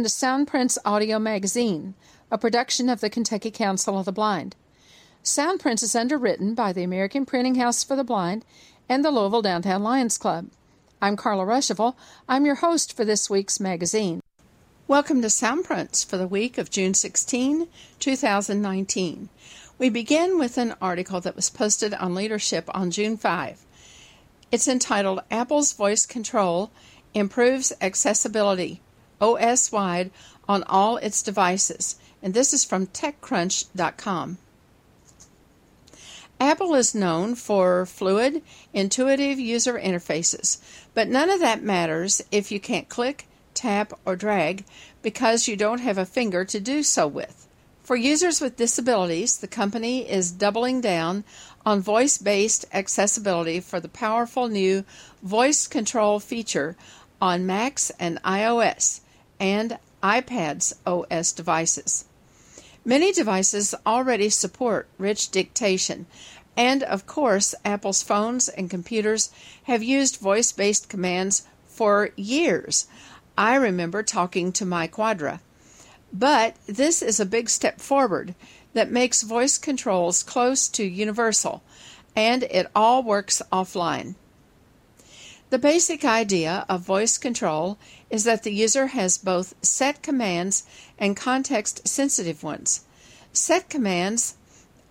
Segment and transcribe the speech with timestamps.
[0.00, 0.16] Welcome to
[0.56, 1.92] Soundprints Audio Magazine,
[2.30, 4.56] a production of the Kentucky Council of the Blind.
[5.22, 8.46] Soundprints is underwritten by the American Printing House for the Blind
[8.88, 10.48] and the Louisville Downtown Lions Club.
[11.02, 11.96] I'm Carla Ruschival.
[12.26, 14.22] I'm your host for this week's magazine.
[14.88, 19.28] Welcome to Soundprints for the week of June 16, 2019.
[19.76, 23.66] We begin with an article that was posted on Leadership on June 5.
[24.50, 26.70] It's entitled Apple's Voice Control
[27.12, 28.80] Improves Accessibility
[29.20, 30.10] OS wide
[30.48, 34.38] on all its devices, and this is from TechCrunch.com.
[36.40, 40.58] Apple is known for fluid, intuitive user interfaces,
[40.94, 44.64] but none of that matters if you can't click, tap, or drag
[45.02, 47.46] because you don't have a finger to do so with.
[47.82, 51.24] For users with disabilities, the company is doubling down
[51.66, 54.84] on voice based accessibility for the powerful new
[55.22, 56.74] voice control feature
[57.20, 59.00] on Macs and iOS
[59.40, 62.04] and iPad's OS devices.
[62.84, 66.06] Many devices already support rich dictation,
[66.56, 69.30] and of course, Apple's phones and computers
[69.64, 72.86] have used voice based commands for years.
[73.36, 75.40] I remember talking to my Quadra.
[76.12, 78.34] But this is a big step forward
[78.74, 81.62] that makes voice controls close to universal,
[82.16, 84.14] and it all works offline.
[85.50, 87.76] The basic idea of voice control
[88.08, 90.62] is that the user has both set commands
[90.96, 92.82] and context sensitive ones.
[93.32, 94.36] Set commands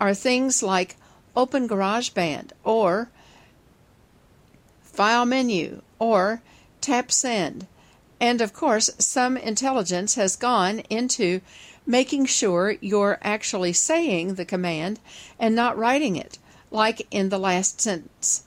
[0.01, 0.97] are things like
[1.33, 3.09] open GarageBand or
[4.81, 6.41] file menu or
[6.81, 7.65] tap send.
[8.19, 11.39] And of course, some intelligence has gone into
[11.85, 14.99] making sure you're actually saying the command
[15.39, 16.37] and not writing it,
[16.69, 18.43] like in the last sentence.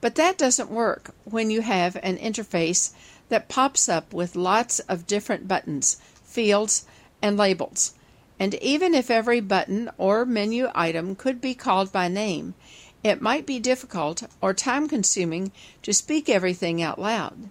[0.00, 2.92] But that doesn't work when you have an interface
[3.28, 6.86] that pops up with lots of different buttons, fields,
[7.20, 7.94] and labels.
[8.38, 12.54] And even if every button or menu item could be called by name,
[13.02, 15.50] it might be difficult or time consuming
[15.82, 17.50] to speak everything out loud.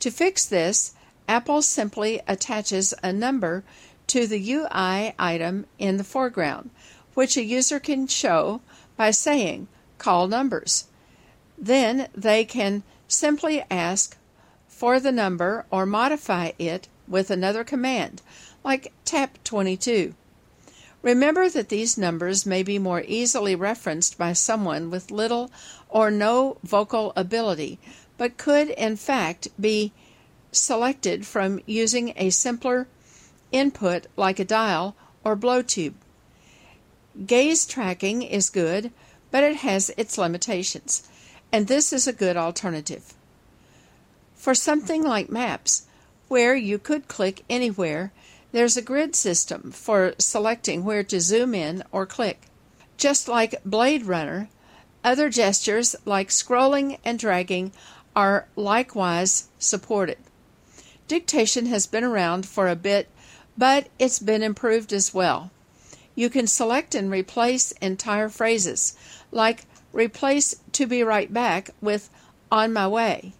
[0.00, 0.94] To fix this,
[1.28, 3.64] Apple simply attaches a number
[4.08, 6.70] to the UI item in the foreground,
[7.14, 8.60] which a user can show
[8.96, 10.86] by saying, Call numbers.
[11.62, 14.16] Then they can simply ask
[14.66, 18.20] for the number or modify it with another command,
[18.64, 20.16] like tap 22.
[21.02, 25.52] Remember that these numbers may be more easily referenced by someone with little
[25.88, 27.78] or no vocal ability,
[28.18, 29.92] but could in fact be
[30.50, 32.88] selected from using a simpler
[33.52, 35.94] input like a dial or blow tube.
[37.24, 38.90] Gaze tracking is good,
[39.30, 41.08] but it has its limitations
[41.52, 43.14] and this is a good alternative.
[44.34, 45.86] For something like maps,
[46.28, 48.10] where you could click anywhere,
[48.52, 52.40] there's a grid system for selecting where to zoom in or click.
[52.96, 54.48] Just like Blade Runner,
[55.04, 57.72] other gestures like scrolling and dragging
[58.14, 60.18] are likewise supported.
[61.08, 63.08] Dictation has been around for a bit,
[63.56, 65.50] but it's been improved as well.
[66.14, 68.96] You can select and replace entire phrases,
[69.30, 72.10] like replace to be right back with
[72.50, 73.32] on my way.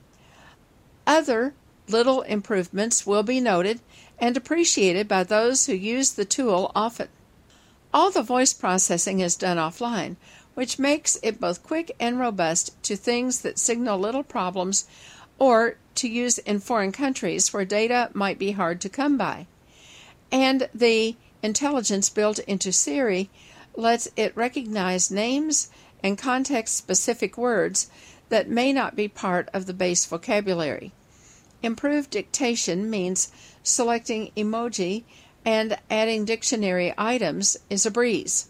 [1.06, 1.54] Other
[1.88, 3.80] little improvements will be noted
[4.18, 7.08] and appreciated by those who use the tool often.
[7.92, 10.16] All the voice processing is done offline,
[10.54, 14.86] which makes it both quick and robust to things that signal little problems
[15.38, 19.46] or to use in foreign countries where data might be hard to come by.
[20.30, 23.28] And the intelligence built into Siri
[23.74, 25.69] lets it recognize names
[26.02, 27.90] and context specific words
[28.28, 30.93] that may not be part of the base vocabulary.
[31.62, 33.31] Improved dictation means
[33.62, 35.04] selecting emoji
[35.44, 38.49] and adding dictionary items is a breeze.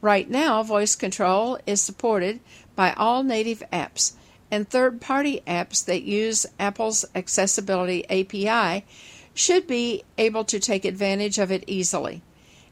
[0.00, 2.40] Right now, voice control is supported
[2.76, 4.12] by all native apps,
[4.50, 8.84] and third party apps that use Apple's Accessibility API
[9.32, 12.22] should be able to take advantage of it easily.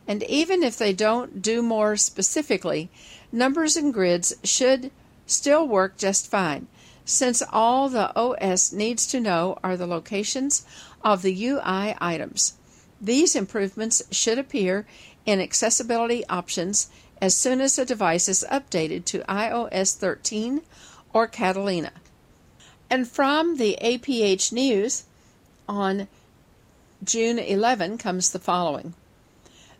[0.07, 2.91] And even if they don't do more specifically,
[3.33, 4.91] numbers and grids should
[5.27, 6.69] still work just fine,
[7.05, 10.65] since all the OS needs to know are the locations
[11.03, 12.55] of the UI items.
[13.01, 14.87] These improvements should appear
[15.27, 16.91] in accessibility options
[17.21, 20.63] as soon as the device is updated to iOS 13
[21.13, 21.93] or Catalina.
[22.91, 25.05] And from the APH News
[25.69, 26.09] on
[27.03, 28.95] June 11 comes the following.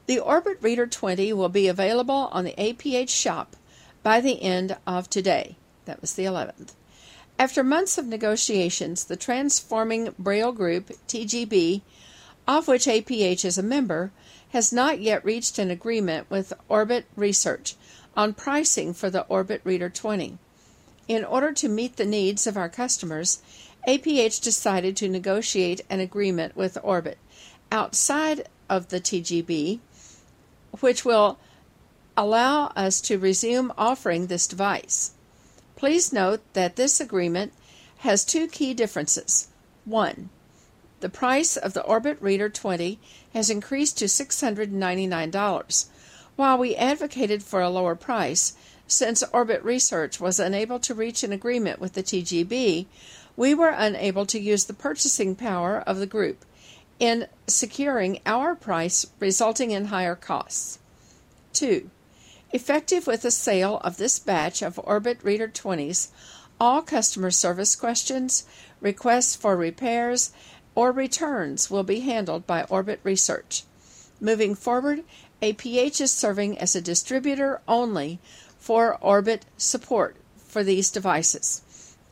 [0.07, 3.55] The Orbit Reader 20 will be available on the APH shop
[4.03, 5.57] by the end of today.
[5.85, 6.73] That was the 11th.
[7.39, 11.83] After months of negotiations, the Transforming Braille Group, TGB,
[12.49, 14.11] of which APH is a member,
[14.51, 17.77] has not yet reached an agreement with Orbit Research
[18.17, 20.37] on pricing for the Orbit Reader 20.
[21.07, 23.41] In order to meet the needs of our customers,
[23.87, 27.19] APH decided to negotiate an agreement with Orbit
[27.71, 29.81] outside of the TGB,
[30.81, 31.39] which will
[32.17, 35.13] allow us to resume offering this device.
[35.77, 37.53] Please note that this agreement
[37.99, 39.49] has two key differences.
[39.85, 40.31] One,
[41.01, 42.99] the price of the Orbit Reader 20
[43.35, 45.87] has increased to $699.
[46.37, 48.55] While we advocated for a lower price,
[48.87, 52.87] since Orbit Research was unable to reach an agreement with the TGB,
[53.37, 56.45] we were unable to use the purchasing power of the group
[57.03, 60.79] in securing our price, resulting in higher costs.
[61.55, 61.91] 2.
[62.53, 66.11] Effective with the sale of this batch of Orbit Reader 20s,
[66.61, 68.47] all customer service questions,
[68.81, 70.31] requests for repairs,
[70.77, 73.65] or returns will be handled by Orbit Research.
[74.21, 75.03] Moving forward,
[75.43, 78.21] APH is serving as a distributor only
[78.61, 81.63] for Orbit support for these devices.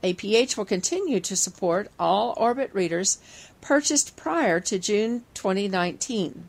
[0.02, 3.18] APH will continue to support all Orbit readers
[3.60, 6.48] purchased prior to June 2019.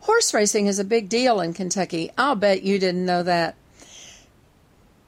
[0.00, 2.10] Horse racing is a big deal in Kentucky.
[2.18, 3.54] I'll bet you didn't know that.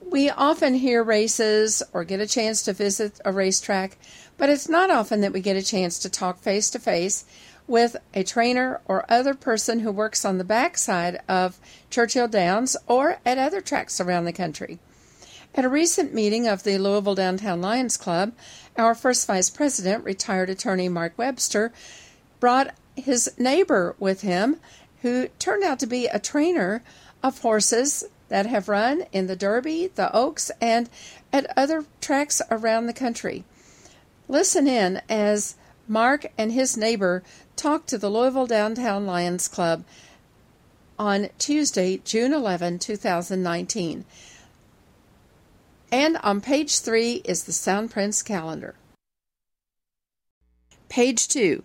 [0.01, 3.99] We often hear races or get a chance to visit a racetrack,
[4.39, 7.25] but it's not often that we get a chance to talk face to face
[7.67, 11.59] with a trainer or other person who works on the backside of
[11.91, 14.79] Churchill Downs or at other tracks around the country.
[15.55, 18.33] At a recent meeting of the Louisville Downtown Lions Club,
[18.79, 21.73] our first vice president, retired attorney Mark Webster,
[22.41, 24.57] brought his neighbor with him,
[25.03, 26.83] who turned out to be a trainer
[27.23, 30.89] of horses that have run in the Derby, the Oaks, and
[31.33, 33.45] at other tracks around the country.
[34.29, 35.55] Listen in as
[35.87, 37.23] Mark and his neighbor
[37.55, 39.85] talk to the Louisville Downtown Lions Club
[40.99, 44.05] on Tuesday, June 11, 2019.
[45.93, 48.75] And on page three is the Soundprints calendar.
[50.89, 51.63] Page two.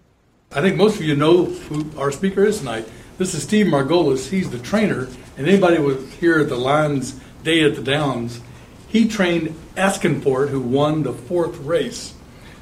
[0.52, 2.88] I think most of you know who our speaker is tonight.
[3.18, 4.30] This is Steve Margolis.
[4.30, 5.08] He's the trainer,
[5.38, 8.42] and anybody was here at the Lions Day at the Downs.
[8.88, 12.14] He trained Askinfort, who won the fourth race.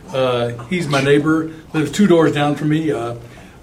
[0.10, 2.92] Uh, he's my neighbor, lives two doors down from me.
[2.92, 3.16] Uh,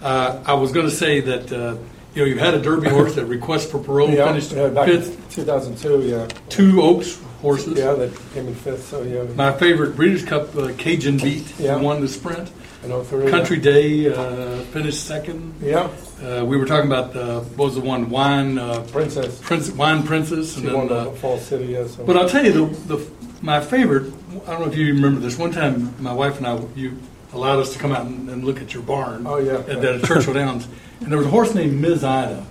[0.03, 1.77] uh, I was going to say that uh,
[2.17, 4.87] you know you had a Derby horse that Request for Parole yeah, finished yeah, back
[4.87, 5.35] fifth.
[5.35, 6.27] 2002, yeah.
[6.49, 7.79] Two Oaks horses.
[7.79, 9.23] Yeah, that came in fifth, so yeah.
[9.35, 11.77] My favorite Breeders' Cup uh, Cajun Beat Yeah.
[11.77, 12.51] won the sprint.
[12.83, 13.31] I know three.
[13.31, 15.55] Country Day uh, finished second.
[15.61, 15.91] Yeah,
[16.23, 19.39] Uh, we were talking about the what was the one wine uh, Princess.
[19.43, 21.87] Prince, wine princess, She and won then the uh, Fall City, yeah.
[21.87, 22.05] So.
[22.05, 23.07] But I'll tell you the, the
[23.43, 24.11] my favorite.
[24.47, 25.37] I don't know if you remember this.
[25.37, 26.97] One time, my wife and I you
[27.33, 29.27] allowed us to come out and, and look at your barn.
[29.27, 29.59] Oh, yeah.
[29.59, 30.69] At, at Churchill Downs,
[31.01, 32.05] and there was a horse named Ms.
[32.05, 32.47] Ida,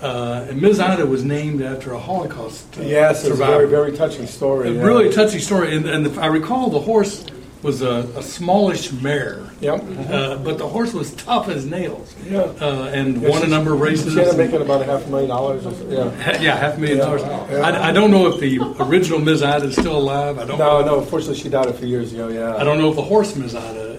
[0.00, 0.80] uh, and Ms.
[0.80, 3.66] Ida was named after a Holocaust uh, yes, it's a survivor.
[3.66, 4.68] very, very touching story.
[4.68, 4.82] A yeah.
[4.82, 7.24] really touching story, and, and if I recall the horse
[7.64, 9.40] was a, a smallish mare.
[9.60, 9.82] Yep.
[10.10, 12.14] Uh, but the horse was tough as nails.
[12.28, 12.40] Yeah.
[12.40, 14.12] Uh, and Yeah, won a number of races.
[14.12, 15.64] She ended up making about a half a million dollars.
[15.88, 16.10] Yeah.
[16.10, 17.04] Ha- yeah, half a million Yeah.
[17.04, 17.22] dollars.
[17.22, 17.60] Yeah.
[17.60, 19.42] I, I don't know if the original Ms.
[19.42, 20.38] Ida is still alive.
[20.38, 20.58] I don't.
[20.58, 20.86] No, know.
[20.86, 21.00] no.
[21.00, 22.28] Unfortunately, she died a few years ago.
[22.28, 22.54] Yeah.
[22.54, 23.54] I don't know if the horse Ms.
[23.54, 23.93] Ida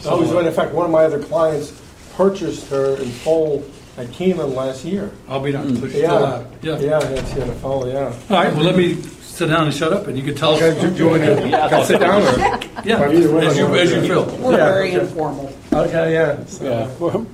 [0.00, 0.06] is.
[0.06, 1.80] I was, still in fact, one of my other clients
[2.16, 3.64] purchased her in full
[3.96, 5.10] at Keeneland last year.
[5.28, 5.74] I'll be down.
[5.76, 6.18] So she's Yeah.
[6.18, 6.46] alive.
[6.62, 6.78] Yeah.
[6.78, 8.12] Yeah, yeah, she had a full, yeah.
[8.30, 8.52] All right.
[8.54, 10.80] Well, let me sit down and shut up, and you can tell Okay, us.
[10.80, 12.38] do, do you want to can I sit down or?
[12.84, 13.08] Yeah.
[13.08, 14.24] Either way, As you I'm as you feel.
[14.38, 15.00] We're Yeah, very okay.
[15.00, 15.52] informal.
[15.72, 16.44] Okay, yeah.
[16.46, 17.26] So,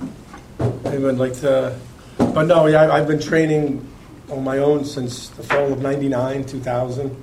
[0.85, 1.75] I would like to,
[2.17, 3.85] but no, yeah, I- I've been training
[4.31, 7.15] on my own since the fall of '99, 2000,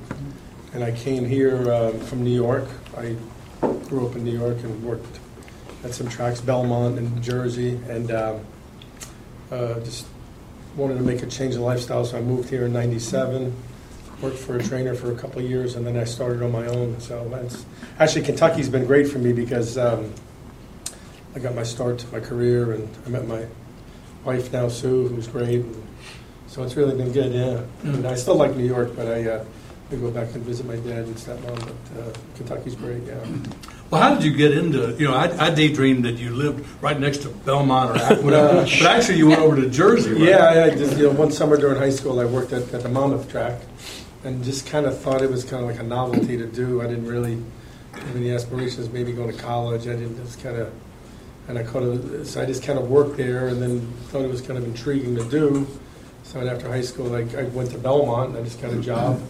[0.74, 2.66] and I came here uh, from New York.
[2.96, 3.16] I
[3.88, 5.18] grew up in New York and worked
[5.84, 8.40] at some tracks, Belmont and Jersey, and um,
[9.50, 10.06] uh, just
[10.76, 13.54] wanted to make a change of lifestyle, so I moved here in '97.
[14.20, 16.66] Worked for a trainer for a couple of years, and then I started on my
[16.66, 17.00] own.
[17.00, 17.66] So that's
[17.98, 19.76] actually Kentucky's been great for me because.
[19.76, 20.12] Um,
[21.34, 23.46] I got my start to my career, and I met my
[24.24, 25.60] wife now, Sue, who's great.
[25.60, 25.86] And
[26.46, 27.62] so it's really been good, yeah.
[27.90, 29.44] And I still like New York, but I, uh,
[29.90, 31.58] I go back and visit my dad and stepmom.
[31.58, 33.24] But uh, Kentucky's great, yeah.
[33.92, 34.96] Well, how did you get into?
[34.98, 38.62] You know, I, I daydreamed that you lived right next to Belmont or whatever, uh,
[38.62, 40.12] but actually you went over to Jersey.
[40.12, 40.22] Right?
[40.22, 42.82] Yeah, I, I just, you know, one summer during high school, I worked at, at
[42.82, 43.60] the Monmouth track,
[44.24, 46.80] and just kind of thought it was kind of like a novelty to do.
[46.80, 47.36] I didn't really
[47.92, 49.82] have any aspirations, maybe going to college.
[49.82, 50.72] I didn't just kind of,
[51.48, 54.30] and I kind of, so I just kind of worked there, and then thought it
[54.30, 55.66] was kind of intriguing to do.
[56.22, 59.20] So after high school, I, I went to Belmont, and I just got a job,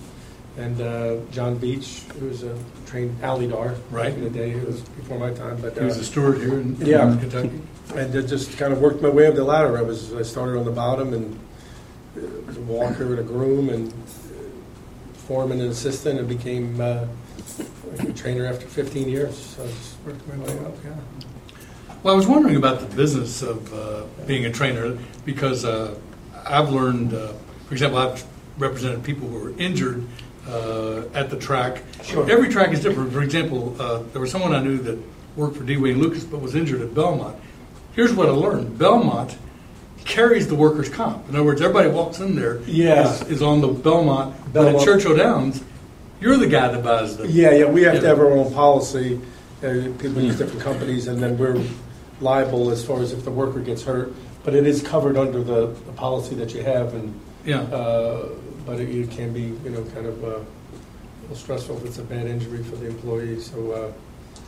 [0.59, 2.56] and uh, John Veitch, who was a
[2.87, 4.12] trained Alydar Right.
[4.12, 4.50] in the day.
[4.50, 7.16] It was before my time, but He was uh, a steward here in in Yeah.
[7.18, 7.61] Kentucky.
[7.97, 9.78] and uh, just kind of worked my way up the ladder.
[9.78, 11.38] I was I started on the bottom and
[12.16, 13.94] uh, was a walker and a groom and uh,
[15.26, 17.06] foreman and assistant and became uh,
[18.00, 19.37] a trainer after 15 years.
[19.38, 20.75] So I just worked my way up.
[20.85, 20.94] Yeah.
[22.02, 25.94] Well, I was wondering about the business of uh, being a trainer because uh,
[26.44, 27.32] I've learned, uh,
[27.66, 28.25] for example, I've
[28.59, 30.04] represented people who were injured
[30.49, 31.83] uh, at the track.
[32.03, 32.29] Sure.
[32.31, 33.13] Every track is different.
[33.13, 34.99] For example, uh, there was someone I knew that
[35.37, 35.77] worked for D.
[35.77, 37.37] Wayne Lukas but was injured at Belmont.
[37.95, 39.37] Here's what I learned Belmont
[40.05, 41.29] carries the workers' comp.
[41.29, 43.09] In other words, everybody walks in there Yeah.
[43.09, 45.63] is, is on the Belmont, but at Churchill Downs,
[46.21, 47.29] you're the guy that buys the.
[47.29, 49.21] Yeah, yeah, we have to have our own policy.
[49.63, 51.63] Uh, people use different companies, and then we're
[52.21, 54.13] liable as far as if the worker gets hurt.
[54.45, 57.61] But it is covered under the, the policy that you have, and Yeah.
[57.61, 58.29] uh,
[58.66, 60.45] but it, it can be, you know, kind of uh, a
[61.23, 63.40] little stressful if it's a bad injury for the employee.
[63.40, 63.92] So uh,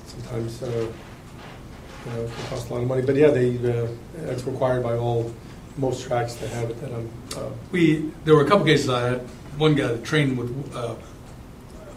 [0.07, 3.03] sometimes, uh, you know, it can cost a lot of money.
[3.03, 3.89] But yeah, they uh,
[4.31, 5.33] it's required by all
[5.77, 6.81] most tracks to have it.
[6.81, 7.11] That I'm.
[7.37, 9.21] Uh, We there were a couple cases I had.
[9.59, 10.97] One guy that trained with uh,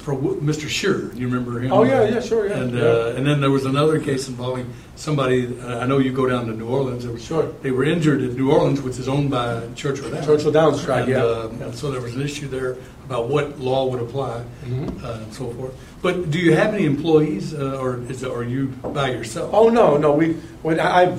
[0.07, 0.69] for Mr.
[0.69, 1.11] Shearer.
[1.15, 1.73] You remember him?
[1.73, 2.59] oh yeah, yeah, sure, yeah.
[2.59, 2.81] And yeah.
[2.81, 5.39] uh, and then there was another case involving somebody.
[5.59, 7.03] Uh, I know you go down to New Orleans.
[7.03, 7.51] It was- Sure.
[7.61, 10.25] They were injured in New Orleans, which is owned by Churchill Downs.
[10.25, 11.23] Churchill Downs track, And, yeah.
[11.25, 11.71] uh, Yeah.
[11.71, 15.03] So there was an issue there about what law would apply Mhm.
[15.03, 15.73] uh, and so forth.
[16.01, 18.67] But do you have any employees, uh, or is are you
[18.99, 19.49] by yourself?
[19.53, 20.13] Oh no, no.
[20.13, 20.27] We
[20.63, 21.17] when I, I've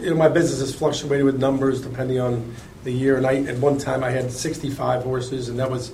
[0.00, 2.34] you know my business has fluctuated with numbers depending on
[2.84, 3.14] the year.
[3.18, 5.92] And I at one time I had 65 horses, and that was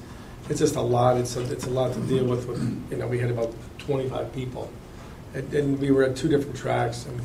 [0.48, 1.16] it's just a lot.
[1.16, 2.46] It's a, it's a lot to deal with.
[2.46, 4.70] with you know, we had about 25 people,
[5.34, 7.06] and, and we were at two different tracks.
[7.06, 7.20] And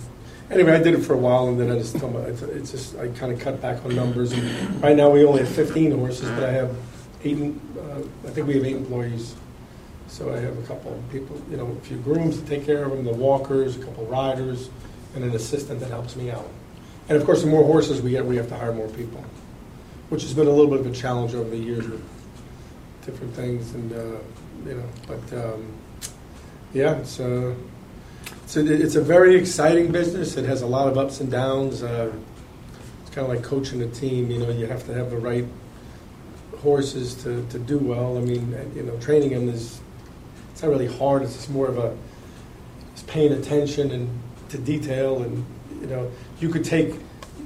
[0.52, 3.08] anyway, I did it for a while, and then I just it's, it's just I
[3.10, 4.32] kind of cut back on numbers.
[4.34, 6.76] And right now we only have 15 horses, but I have
[7.24, 7.38] eight.
[7.78, 9.36] Uh, I think we have eight employees.
[10.08, 12.84] So I have a couple of people, you know, a few grooms to take care
[12.84, 14.70] of them, the walkers, a couple of riders,
[15.16, 16.48] and an assistant that helps me out.
[17.10, 19.26] And of course, the more horses we get, we have to hire more people,
[20.10, 22.04] which has been a little bit of a challenge over the years with
[23.06, 24.18] different things, and uh,
[24.66, 24.90] you know.
[25.08, 25.74] But um,
[26.74, 27.56] yeah, it's uh,
[28.44, 30.38] it's a, it's a very exciting business.
[30.38, 31.84] It has a lot of ups and downs.
[31.84, 32.12] Uh,
[33.02, 34.30] it's kind of like coaching a team.
[34.30, 35.46] You know, you have to have the right
[36.64, 38.18] horses to, to do well.
[38.18, 39.82] I mean, you know, training them is
[40.52, 41.24] it's not really hard.
[41.24, 41.96] It's just more of a
[42.94, 44.10] it's paying attention and
[44.50, 45.24] to detail.
[45.24, 45.46] And
[45.82, 46.96] you know, you could take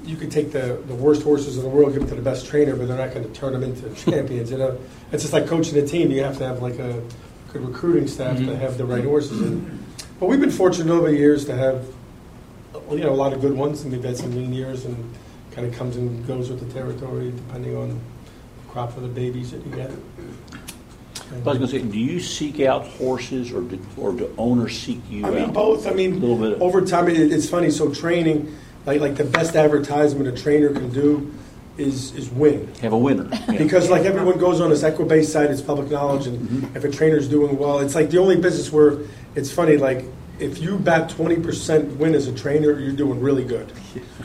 [0.08, 2.48] you could take the, the worst horses in the world, give them to the best
[2.48, 4.50] trainer, but they're not going to turn them into champions.
[4.52, 4.80] You know,
[5.12, 6.12] it's just like coaching a team.
[6.12, 7.04] You have to have like a
[7.52, 8.60] good recruiting staff to Mhm.
[8.60, 9.42] have the right horses.
[9.42, 9.84] And,
[10.20, 11.86] but we've been fortunate over the years to have
[12.92, 14.96] you know a lot of good ones, and we've had some lean years, and
[15.52, 19.52] kind of comes and goes with the territory depending on the crop of the babies
[19.52, 19.92] that you get.
[21.30, 24.80] I was going to say, do you seek out horses, or do, or do owners
[24.80, 25.54] seek you I mean, out?
[25.54, 25.86] both.
[25.88, 26.54] I mean, little bit.
[26.54, 27.70] Of, over time, it, it's funny.
[27.70, 28.56] So training,
[28.88, 31.32] like like the best advertisement a trainer can do,
[31.78, 32.74] is is win.
[32.82, 33.28] have a winner.
[33.32, 33.58] Yeah.
[33.60, 36.76] Because like everyone goes on this Equibase site, it's public knowledge, and Mhm.
[36.76, 38.98] if a trainer's doing well, it's like the only business where
[39.36, 39.78] it's funny.
[39.78, 40.06] Like
[40.40, 43.72] if you bat twenty percent win as a trainer, you're doing really good,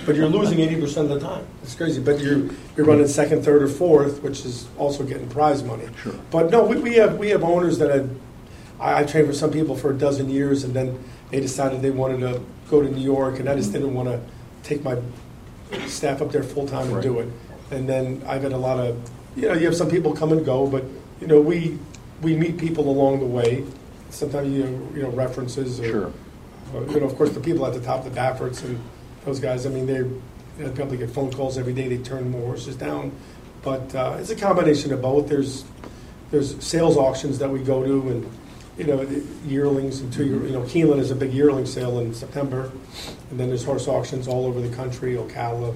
[0.07, 1.45] but you're losing eighty percent of the time.
[1.64, 2.00] It's crazy.
[2.00, 2.42] But you're
[2.76, 5.87] you're running second, third, or fourth, which is also getting prize money.
[6.02, 6.14] Sure.
[6.31, 7.90] But no, we, we have we have owners that.
[8.81, 10.99] I, I trained for some people for a dozen years, and then
[11.31, 12.40] they decided they wanted to
[12.71, 14.21] go to New York, and I just didn't want to
[14.62, 14.97] take my
[15.87, 17.28] staff up there full time and do it.
[17.71, 18.99] And then I've had a lot of,
[19.37, 20.85] you know, you have some people come and go, but
[21.21, 21.78] you know, we
[22.21, 23.64] we meet people along the way.
[24.11, 25.81] Sometimes you know, you know references.
[25.81, 26.12] Or, Sure.
[26.75, 28.78] or, you know, of course, the people at the top, the Bafferts and
[29.25, 29.66] those guys.
[29.66, 30.02] I mean, they
[30.59, 31.88] they probably get phone calls every day.
[31.88, 33.12] They turn more horses down,
[33.62, 35.28] but uh, it's a combination of both.
[35.28, 35.64] There's
[36.31, 38.31] there's sales auctions that we go to, and
[38.79, 39.07] you know,
[39.47, 40.43] yearlings and two year.
[40.47, 42.71] You know, Keeneland is a big yearling sale in September,
[43.31, 45.75] and then there's horse auctions all over the country, Ocala,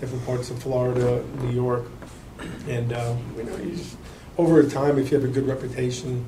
[0.00, 1.86] different parts of Florida, New York,
[2.68, 3.96] and uh, you know, you just,
[4.38, 6.24] over time, if you have a good reputation,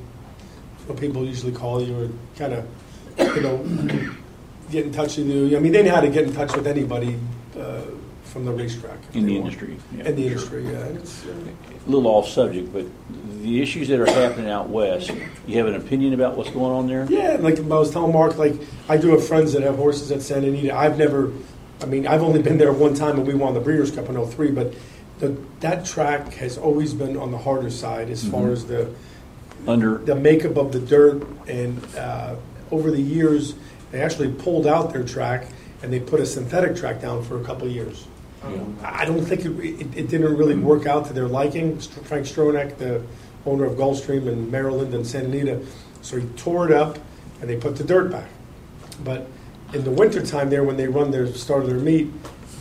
[0.81, 4.17] you know, people usually call you or kind of, you know,
[4.71, 5.57] get in touch with you.
[5.57, 7.19] I mean, they know how to get in touch with anybody
[7.59, 7.83] uh,
[8.37, 9.79] from the racetrack in the industry.
[9.97, 10.59] Yeah, In the sure.
[10.59, 11.31] industry, yeah.
[11.33, 12.85] Uh, A little off subject, but
[13.43, 15.11] the issues that are happening out west,
[15.47, 17.07] you have an opinion about what's going on there?
[17.09, 18.53] Yeah, like I was telling Mark, like
[18.91, 20.77] I do have friends that have horses at Santa Anita.
[20.77, 21.33] I've never,
[21.81, 24.17] I mean, I've only been there one time and we won the Breeders' Cup in
[24.27, 24.75] 03, but
[25.19, 28.53] the, that track has always been on the harder side as far Mhm.
[28.53, 28.91] as the
[29.67, 31.27] Under the makeup of the dirt.
[31.49, 32.35] And uh,
[32.71, 33.55] over the years,
[33.93, 35.47] they actually pulled out their track
[35.83, 38.07] and they put a synthetic track down for a couple of years.
[38.83, 41.79] I don't think it, it, it didn't really work out to their liking.
[41.79, 43.03] Frank Stronach, the
[43.45, 45.65] owner of Gulfstream in Maryland and Santa Anita.
[46.03, 46.99] So he tore it up,
[47.41, 48.29] and they put the dirt back.
[49.03, 49.27] But
[49.73, 52.11] in the wintertime there, when they run their start of their meet,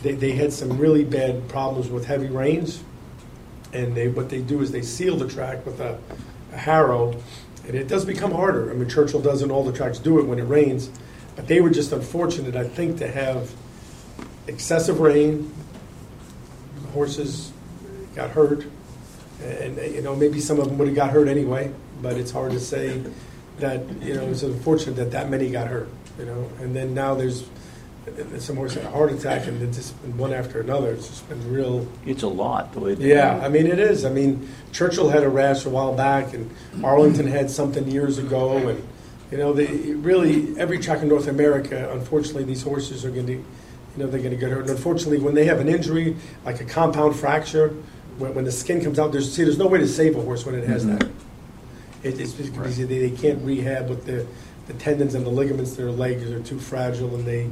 [0.02, 2.82] they, they had some really bad problems with heavy rains.
[3.72, 5.98] And they what they do is they seal the track with a,
[6.52, 7.20] a harrow,
[7.66, 8.70] and it does become harder.
[8.70, 10.90] I mean, Churchill doesn't all the tracks do it when it rains,
[11.34, 13.52] but they were just unfortunate, I think, to have
[14.46, 15.52] excessive rain.
[16.96, 17.52] Horses
[18.14, 18.64] got hurt,
[19.42, 21.70] and you know maybe some of them would have got hurt anyway.
[22.00, 23.02] But it's hard to say
[23.58, 25.90] that you know it's unfortunate that that many got hurt.
[26.18, 27.46] You know, and then now there's
[28.38, 30.92] some horse had a heart attack, and it's just been one after another.
[30.92, 31.86] It's just been real.
[32.06, 32.94] It's a lot, the way.
[32.94, 34.06] Yeah, I mean it is.
[34.06, 36.50] I mean Churchill had a rash a while back, and
[36.82, 38.82] Arlington had something years ago, and
[39.30, 41.90] you know they really every track in North America.
[41.92, 43.44] Unfortunately, these horses are going to,
[43.96, 44.62] you know, they're going to get hurt.
[44.62, 47.68] And unfortunately, when they have an injury like a compound fracture,
[48.18, 50.44] when, when the skin comes out, there's see there's no way to save a horse
[50.44, 51.04] when it has that.
[52.02, 54.26] It, it's because they, they can't rehab with the
[54.66, 55.76] the tendons and the ligaments.
[55.76, 57.48] Their legs are too fragile, and they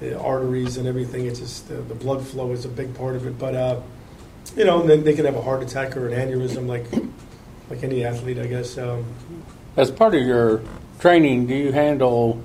[0.00, 1.26] the arteries and everything.
[1.26, 3.38] It's just the, the blood flow is a big part of it.
[3.38, 3.80] But uh,
[4.56, 6.84] you know, and then they can have a heart attack or an aneurysm, like
[7.70, 8.76] like any athlete, I guess.
[8.76, 9.06] Um,
[9.76, 10.62] As part of your
[10.98, 12.42] training, do you handle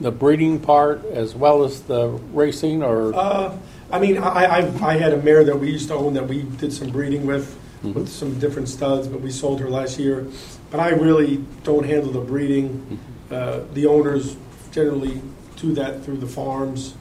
[0.00, 3.56] the breeding part as well as the racing, or uh,
[3.90, 6.42] I mean, I, I I had a mare that we used to own that we
[6.42, 10.26] did some breeding with, with some different studs, but we sold her last year.
[10.70, 12.98] But I really don't handle the breeding.
[13.30, 14.36] Uh, the owners
[14.70, 15.20] generally
[15.56, 16.94] do that through the farms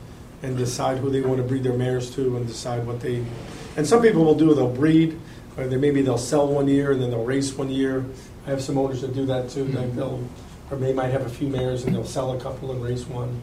[0.44, 3.26] and decide who they want to breed their mares to and decide what they.
[3.76, 5.20] And some people will do they'll breed,
[5.58, 8.06] or they maybe they'll sell one year and then they'll race one year.
[8.46, 9.66] I have some owners that do that too.
[9.66, 10.24] Like they'll,
[10.70, 13.42] or they might have a few mares and they'll sell a couple and race one.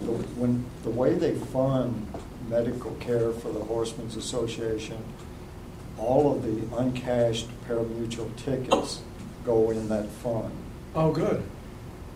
[0.00, 0.06] The-
[0.36, 2.06] When, the way they fund
[2.48, 4.98] medical care for the Horsemen's Association,
[5.98, 9.00] all of the uncashed parimutuel tickets
[9.44, 10.52] go in that fund.
[10.94, 11.42] Oh, good.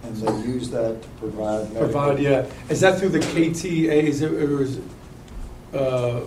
[0.05, 1.85] And they use that to provide medical.
[1.85, 2.47] Provide, yeah.
[2.69, 4.03] Is that through the KTA?
[4.05, 4.85] Is it, or is it,
[5.75, 6.21] uh,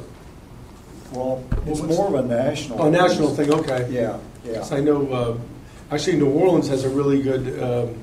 [1.14, 2.82] Well, it's more of a national.
[2.82, 3.88] oh, national thing, okay.
[3.90, 4.66] Yeah, yeah.
[4.72, 5.38] I know, uh,
[5.92, 7.96] actually New Orleans has a really good, um,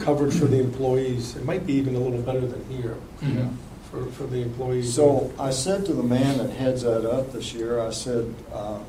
[0.00, 1.36] coverage for the employees.
[1.36, 3.48] It might be even a little better than here Yeah.
[3.90, 4.94] for, for the employees.
[4.94, 8.84] So I said to the man that heads that up this year, I said, um,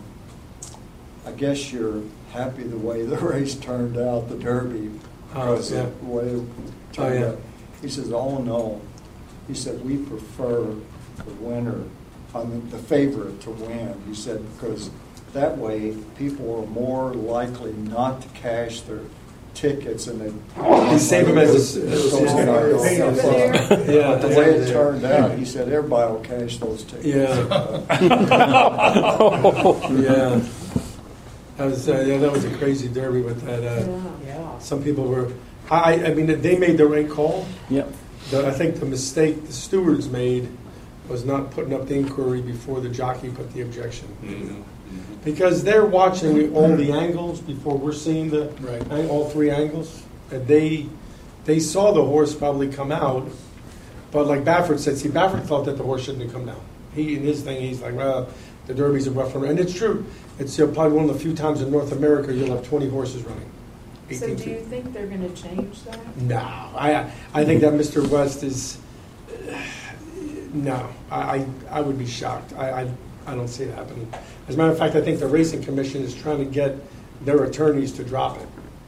[1.25, 2.01] I guess you're
[2.31, 4.91] happy the way the race turned out, the Derby,
[5.35, 5.79] Oh, because yeah.
[5.81, 6.43] of the way it
[6.99, 7.25] Oh, yeah.
[7.27, 7.39] out.
[7.81, 8.79] He says, oh, no.
[9.47, 10.63] He said, we prefer
[11.17, 11.83] the winner,
[12.33, 14.01] I mean, the favorite to win.
[14.07, 14.89] He said, because
[15.33, 18.99] that way, people are more likely not to cash their
[19.53, 20.31] tickets and they.
[20.91, 23.65] You save 'em as a s- as a Goes in our- souvenir.
[23.69, 24.15] But Yeah.
[24.15, 27.05] the way it turned out, he said, everybody will cash those tickets.
[27.05, 27.81] Yeah.
[29.93, 30.39] Yeah.
[31.57, 33.85] That was, uh, yeah, that was a crazy derby with that, uh,
[34.25, 34.57] Yeah.
[34.59, 35.27] some people were,
[35.69, 37.45] I, I mean, they made the right call.
[37.69, 37.93] Yep.
[38.31, 40.47] The, I think the mistake the stewards made
[41.07, 44.07] was not putting up the inquiry before the jockey put the objection.
[45.23, 48.81] Because they're watching all the angles before we're seeing the, Right.
[48.91, 50.03] Eh, all three angles.
[50.31, 50.87] And they,
[51.45, 53.27] they saw the horse probably come out,
[54.11, 56.61] but like Baffert said, see, Baffert thought that the horse shouldn't have come down.
[56.93, 58.29] He, in his thing, he's like, well,
[58.67, 59.45] the Derby's a rough one.
[59.45, 60.05] And it's true.
[60.39, 63.49] It's probably one of the few times in North America you'll have 20 horses running.
[64.11, 66.17] So do you think they're gonna change that?
[66.17, 68.07] no, I, I think that Mr.
[68.07, 68.77] West is,
[70.53, 72.53] no, I, I, I would be shocked.
[72.53, 72.91] I, I,
[73.25, 74.11] I don't see it happening.
[74.47, 76.75] As a matter of fact, I think the Racing Commission is trying to get
[77.21, 78.47] their attorneys to drop it,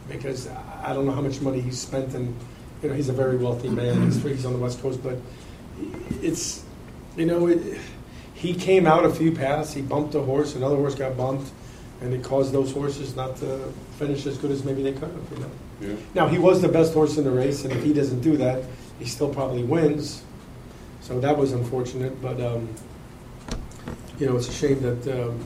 [0.09, 0.49] because
[0.83, 2.35] I don't know how much money he's spent, and,
[2.83, 5.17] you know, he's a very wealthy man, he's, he's on the West Coast, but
[6.21, 6.63] it's,
[7.15, 7.79] you know, it,
[8.33, 11.49] he came out a few paths, he bumped a horse, another horse got bumped,
[12.01, 15.31] and it caused those horses not to finish as good as maybe they could have,
[15.31, 15.51] you know?
[15.79, 15.95] Yeah.
[16.13, 18.63] Now, he was the best horse in the race, and if he doesn't do that,
[18.99, 20.23] he still probably wins.
[20.99, 22.67] So that was unfortunate, but, um,
[24.19, 25.39] you know, it's a shame that, um,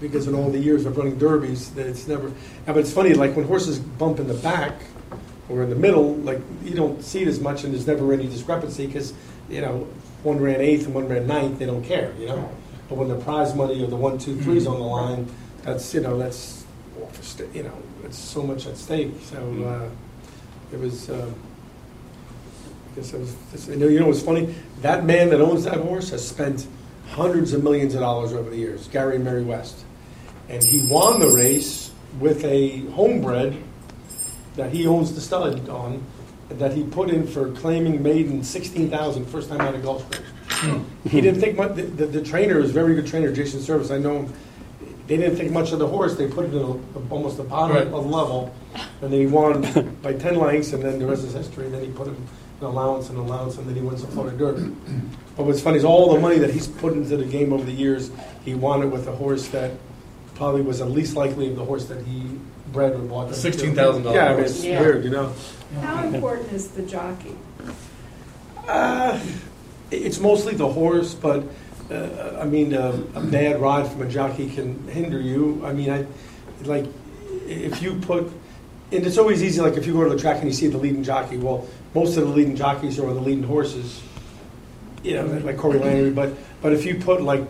[0.00, 2.32] because in all the years of running derbies, that it's never,
[2.66, 4.74] but it's funny, like when horses bump in the back
[5.48, 8.26] or in the middle, like, you don't see it as much, and there's never any
[8.26, 9.12] discrepancy, because,
[9.48, 9.86] you know,
[10.22, 12.50] one ran eighth and one ran ninth, they don't care, you know?
[12.88, 15.28] But when the prize money or the one, two, three's on the line,
[15.62, 16.64] that's, you know, that's,
[17.54, 17.72] you know,
[18.04, 21.34] it's so much at stake, so, uh, it was, um,
[22.92, 24.54] I guess it was, it's- you know, you know what's funny?
[24.80, 26.66] That man that owns that horse has spent
[27.12, 29.84] hundreds of millions of dollars over the years, Gary and Mary West.
[30.48, 33.56] And he won the race with a homebred
[34.56, 36.02] that he owns the stud on,
[36.50, 40.24] that he put in for claiming maiden sixteen thousand first time out of Gulfstream.
[40.48, 41.08] Hmm.
[41.08, 43.90] He didn't think much, the, the, the trainer is a very good trainer, Jason Servis,
[43.90, 44.32] I know him.
[45.06, 46.14] they didn't think much of the horse.
[46.16, 47.86] They put it in a, almost the bottom Right.
[47.86, 48.54] of level,
[49.00, 49.62] and then he won
[50.02, 51.64] by ten lengths, and then the rest is history.
[51.66, 52.16] And then he put him
[52.60, 54.74] in allowance and allowance, and then he wins the Florida Derby.
[55.36, 57.72] But what's funny is all the money that he's put into the game over the
[57.72, 58.10] years,
[58.44, 59.72] he won it with a horse that
[60.34, 62.24] probably was the least likely of the horse that he
[62.72, 63.30] bred or bought.
[63.30, 64.80] $16,000 Yeah, I mean, it's Yeah.
[64.80, 65.32] weird, you know.
[65.80, 67.36] How important is the jockey?
[68.68, 69.18] Uh,
[69.90, 71.44] it's mostly the horse, but
[71.90, 75.62] uh, I mean, uh, a bad ride from a jockey can hinder you.
[75.64, 76.06] I mean, I
[76.64, 76.86] like
[77.46, 78.24] if you put,
[78.92, 79.60] and it's always easy.
[79.60, 82.16] Like if you go to the track and you see the leading jockey, well, most
[82.16, 84.00] of the leading jockeys are on the leading horses.
[85.02, 86.14] You know, like Corey Lanerie.
[86.14, 87.44] But but if you put like,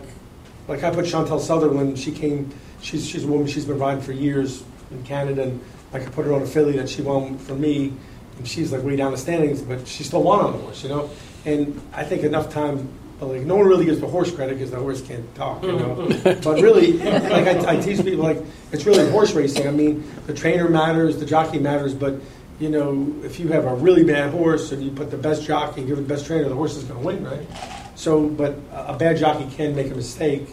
[0.67, 2.51] like I put Chantal Sutherland, she came.
[2.81, 3.47] She's she's a woman.
[3.47, 5.61] She's been riding for years in Canada, and
[5.91, 7.93] like I could put her on a filly that she won for me,
[8.37, 10.89] and she's like way down the standings, but she still won on the horse, you
[10.89, 11.09] know.
[11.45, 12.89] And I think enough time,
[13.19, 15.73] but like no one really gives the horse credit because the horse can't talk, you
[15.73, 16.07] know.
[16.23, 19.67] but really, like I, I teach people, like it's really horse racing.
[19.67, 22.15] I mean, the trainer matters, the jockey matters, but
[22.59, 25.81] you know, if you have a really bad horse and you put the best jockey
[25.81, 27.47] and give it the best trainer, the horse is going to win, right?
[27.95, 30.47] So, but a bad jockey can make a mistake,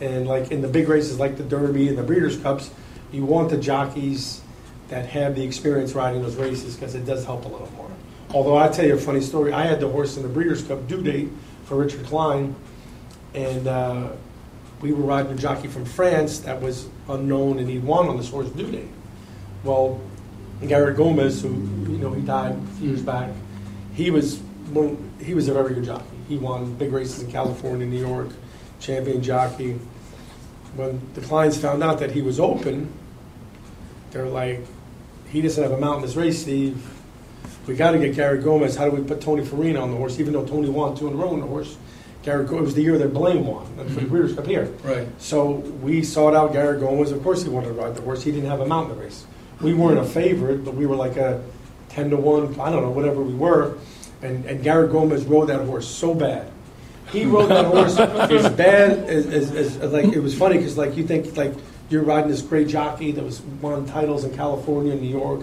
[0.00, 2.70] and like in the big races like the Derby and the Breeders' Cups,
[3.12, 4.40] you want the jockeys
[4.88, 7.90] that have the experience riding those races because it does help a little more.
[8.32, 10.86] Although I tell you a funny story, I had the horse in the Breeders' Cup
[10.86, 11.28] due date
[11.64, 12.54] for Richard Klein,
[13.34, 14.08] and uh,
[14.80, 18.30] we were riding a jockey from France that was unknown, and he won on this
[18.30, 18.88] horse due date.
[19.64, 20.00] Well,
[20.66, 23.30] Garrett Gomez, who you know he died a few years back,
[23.94, 24.38] he was
[24.72, 26.04] one, he was a very good jockey.
[26.28, 28.28] He won big races in California, New York,
[28.78, 29.78] champion jockey.
[30.76, 32.92] When the clients found out that he was open,
[34.12, 34.60] they're like,
[35.30, 36.80] he doesn't have a mount in this race, Steve.
[37.66, 38.76] We got to get Garrett Gomez.
[38.76, 40.18] How do we put Tony Farina on the horse?
[40.18, 41.76] Even though Tony won two in a row on the horse,
[42.24, 44.40] Gomez it was the year that Blame won for the Breeders' mm-hmm.
[44.40, 44.64] Cup here.
[44.84, 45.08] Right.
[45.18, 47.12] So we sought out Garrett Gomez.
[47.12, 48.22] Of course, he wanted to ride the horse.
[48.22, 49.24] He didn't have a mount in the race.
[49.60, 51.42] We weren't a favorite, but we were like a
[51.90, 52.58] ten to one.
[52.60, 53.76] I don't know, whatever we were.
[54.22, 56.50] And, and Garrett Gomez rode that horse so bad.
[57.10, 60.96] He rode that horse as bad as, as, as like it was funny because like
[60.96, 61.54] you think like
[61.88, 65.42] you're riding this great jockey that was won titles in California, and New York.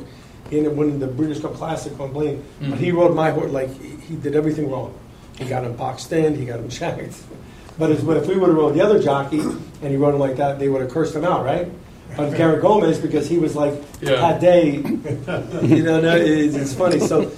[0.49, 2.69] He ended up winning the Breeders' Cup Classic on Blame, mm-hmm.
[2.69, 4.97] but he rode my horse like he, he did everything wrong.
[5.37, 7.21] He got him boxed in, he got him checked.
[7.79, 10.37] But but if we would have rode the other jockey and he rode him like
[10.37, 11.69] that, they would have cursed him out, right?
[12.15, 14.15] But Garrett Gomez, because he was like Yeah.
[14.15, 14.75] that day,
[15.63, 16.99] you know, no, it's, it's funny.
[16.99, 17.31] So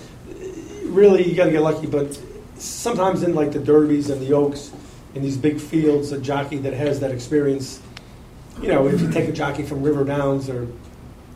[0.86, 1.88] really, you got to get lucky.
[1.88, 2.18] But
[2.56, 4.72] sometimes in like the derbies and the oaks,
[5.16, 7.82] in these big fields, a jockey that has that experience,
[8.62, 10.68] you know, if you take a jockey from River Downs or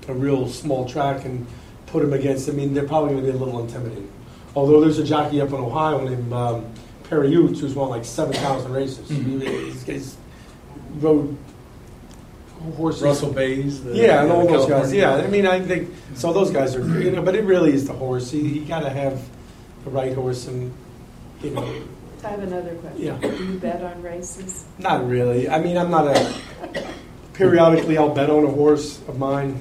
[0.07, 1.45] a real small track and
[1.87, 4.09] put him against, I mean, they're probably going to be a little intimidating.
[4.55, 6.65] Although there's a jockey up in Ohio named um,
[7.09, 9.09] Perry Ouzts who's won like 7,000 races.
[9.09, 10.17] He's, he's
[10.99, 11.35] rode
[12.71, 13.01] horses.
[13.03, 13.83] Russell Baze.
[13.83, 14.93] the- Yeah, and all those guys.
[14.93, 16.31] Yeah, I mean, I think so.
[16.33, 18.33] Those guys are, you know, but it really is the horse.
[18.33, 19.21] You, you got to have
[19.83, 20.73] the right horse, and
[21.41, 21.63] you know,
[22.23, 23.01] I have another question.
[23.03, 23.17] Yeah.
[23.19, 24.65] Do you bet on races?
[24.79, 25.49] not really.
[25.49, 26.33] I mean, I'm not a.
[27.33, 29.59] Periodically, I'll bet on a horse of mine.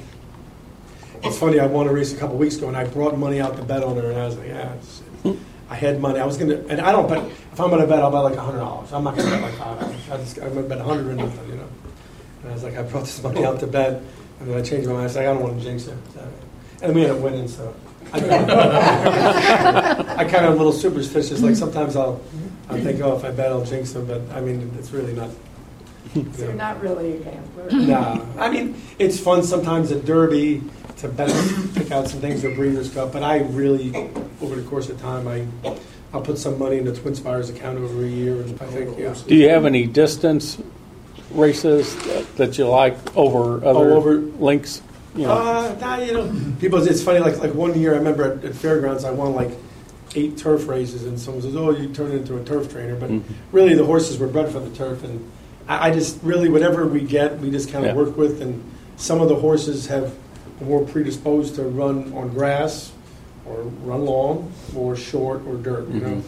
[1.24, 1.58] It's funny.
[1.58, 3.82] I won a race a couple weeks ago, and I brought money out to bet
[3.82, 4.72] on her, and I was like, yeah.
[4.74, 5.02] It's,
[5.70, 6.20] I had money.
[6.20, 7.24] I was gonna, and I don't bet.
[7.24, 8.92] If I'm gonna bet, I'll bet like hundred dollars.
[8.92, 9.96] I'm not gonna bet like five dollars.
[10.10, 11.68] I just, I'm gonna bet a hundred or nothing, you know.
[12.42, 14.02] And I was like, I brought this money out to bet,
[14.40, 15.02] and then I changed my mind.
[15.02, 15.96] I was like, I don't want to jinx it.
[16.14, 16.28] So-
[16.82, 17.74] And we ended up winning, so.
[18.12, 18.50] I kind of,
[20.18, 21.40] I kind of a little superstitious.
[21.40, 22.20] Like sometimes I'll,
[22.68, 24.06] I think, oh, if I bet, I'll jinx them.
[24.06, 25.30] But I mean, it's really not.
[26.14, 27.70] So you're not really a gambler?
[27.72, 30.60] Nah, I mean, it's fun sometimes at Derby
[30.98, 31.30] to bet,
[31.74, 33.12] pick out some things at Breeders' Cup.
[33.14, 33.96] But I really,
[34.42, 35.46] over the course of time, I,
[36.12, 38.98] I'll put some money in the Twin Spires account over a year, and I think,
[38.98, 39.14] yeah.
[39.26, 40.58] Do you have any distance
[41.34, 44.82] races that- that you like over other Oh, over- links?
[45.16, 46.82] You know, Uh, nah, you know, people.
[46.86, 47.18] It's funny.
[47.18, 49.50] Like like one year, I remember at, at fairgrounds, I won like
[50.14, 53.22] eight turf races, and someone says, "Oh, you turned into a turf trainer." But Mhm.
[53.52, 55.20] really, the horses were bred for the turf, and
[55.68, 58.02] I, I just really whatever we get, we just kind of Yeah.
[58.02, 58.40] work with.
[58.40, 58.62] And
[58.96, 60.12] some of the horses have
[60.64, 62.92] more predisposed to run on grass,
[63.44, 65.88] or run long, or short, or dirt.
[65.92, 66.22] You know, Mhm.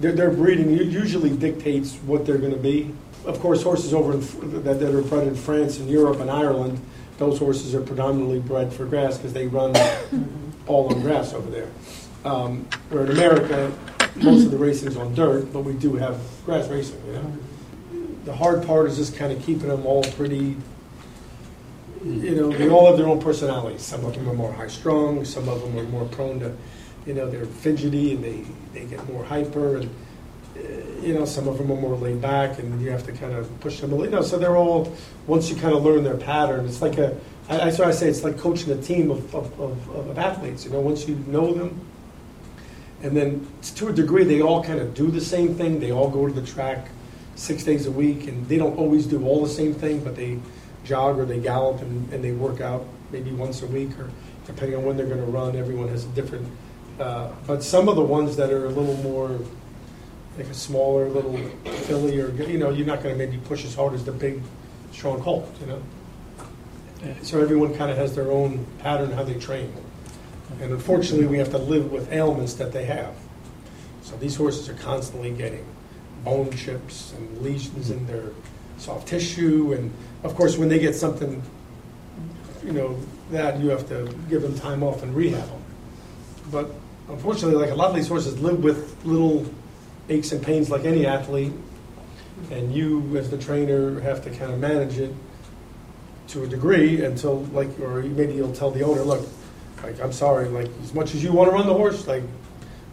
[0.00, 2.90] their, their breeding usually dictates what they're going to be.
[3.24, 4.20] Of course, horses over in,
[4.62, 6.80] that, that are bred in France and Europe and Ireland,
[7.18, 9.74] those horses are predominantly bred for grass because they run
[10.66, 11.68] all on grass over there.
[12.24, 13.72] Um, where in America,
[14.16, 17.00] most of the racing's on dirt, but we do have grass racing.
[17.06, 17.32] You know,
[18.24, 20.56] the hard part is just kind of keeping them all pretty.
[22.04, 23.82] You know, they all have their own personalities.
[23.82, 25.24] Some of them are more high strung.
[25.24, 26.56] Some of them are more prone to,
[27.06, 29.78] you know, they're fidgety and they, they get more hyper.
[29.78, 29.90] And
[31.02, 33.60] you know, some of them are more laid back, and you have to kind of
[33.60, 33.92] push them.
[33.92, 34.12] a little.
[34.12, 34.92] You know, so they're all
[35.26, 36.66] once you kind of learn their pattern.
[36.66, 37.16] It's like a.
[37.48, 40.64] I, that's why I say it's like coaching a team of, of, of, of athletes.
[40.64, 41.80] You know, once you know them,
[43.02, 45.80] and then to a degree, they all kind of do the same thing.
[45.80, 46.88] They all go to the track
[47.36, 50.38] six days a week, and they don't always do all the same thing, but they
[50.84, 54.10] jog or they gallop and, and they work out maybe once a week, or
[54.46, 55.54] depending on when they're going to run.
[55.54, 56.46] Everyone has a different.
[56.98, 59.38] Uh, but some of the ones that are a little more,
[60.38, 61.36] like a smaller little
[61.82, 64.40] filly, or you know, you're not going to maybe push as hard as the big,
[64.92, 65.52] strong colt.
[65.60, 65.82] You know.
[67.22, 69.72] So everyone kind of has their own pattern how they train.
[70.60, 73.14] And unfortunately, we have to live with ailments that they have.
[74.02, 75.64] So these horses are constantly getting
[76.24, 78.30] bone chips and lesions in their
[78.78, 79.74] soft tissue.
[79.74, 81.42] And of course, when they get something,
[82.64, 82.98] you know,
[83.30, 85.62] that you have to give them time off and rehab them.
[86.50, 86.70] But
[87.08, 89.46] unfortunately, like a lot of these horses live with little
[90.08, 91.52] aches and pains like any athlete.
[92.50, 95.12] And you, as the trainer, have to kind of manage it
[96.28, 99.26] to a degree until, like, or maybe you'll tell the owner, look,
[99.82, 102.22] like, I'm sorry, like, as much as you want to run the horse, like,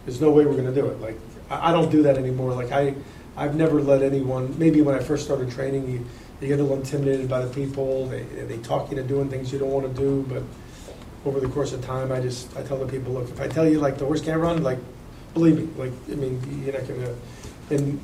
[0.04, 1.00] there's no way we're going to do it.
[1.00, 1.16] Like,
[1.48, 2.54] I, I don't do that anymore.
[2.54, 2.94] Like, I,
[3.36, 6.06] I've never let anyone, maybe when I first started training, you,
[6.40, 8.08] you get a little intimidated by the people.
[8.08, 10.26] They, they talk you into doing things you don't want to do.
[10.28, 10.42] But
[11.28, 13.68] over the course of time, I just, I tell the people, look, if I tell
[13.68, 14.78] you, like, the horse can't run, like,
[15.36, 15.68] believe me.
[15.76, 17.14] Like, I mean, you're not to,
[17.70, 18.00] and,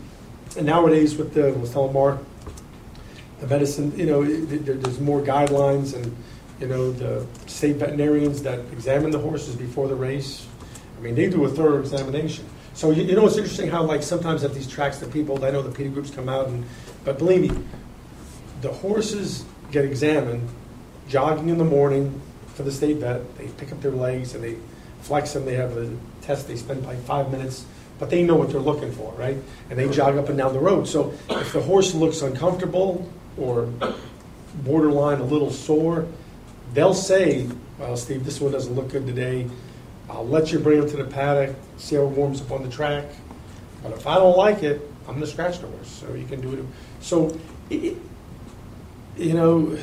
[0.56, 2.18] and nowadays with the, I was telling Mark,
[3.40, 6.14] the medicine, you know, it- there, there's more guidelines and,
[6.60, 10.46] you know, the state veterinarians that examine the horses before the race.
[10.98, 12.44] I mean, they do a thorough examination.
[12.74, 15.50] So, you, you know, it's interesting how, like, sometimes at these tracks, the people, I
[15.50, 16.64] know the PD groups come out and,
[17.04, 17.64] but believe me,
[18.60, 20.48] the horses get examined
[21.08, 22.20] jogging in the morning
[22.54, 23.36] for the state vet.
[23.38, 24.56] They pick up their legs and they
[25.00, 25.46] flex them.
[25.46, 25.90] They have a
[26.22, 26.48] test.
[26.48, 27.64] They spend like five minutes,
[27.98, 29.36] but they know what they're looking for, right?
[29.70, 30.88] And they jog up and down the road.
[30.88, 33.68] So if the horse looks uncomfortable or
[34.64, 36.06] borderline a little sore,
[36.74, 39.48] they'll say, "Well, Steve, this one doesn't look good today.
[40.08, 42.68] I'll let you bring him to the paddock, see how it warms up on the
[42.68, 43.04] track.
[43.82, 45.88] But if I don't like it, I'm going to scratch the horse.
[45.88, 46.64] So you can do it.
[47.00, 47.36] So,
[47.70, 47.96] it,
[49.16, 49.76] you know,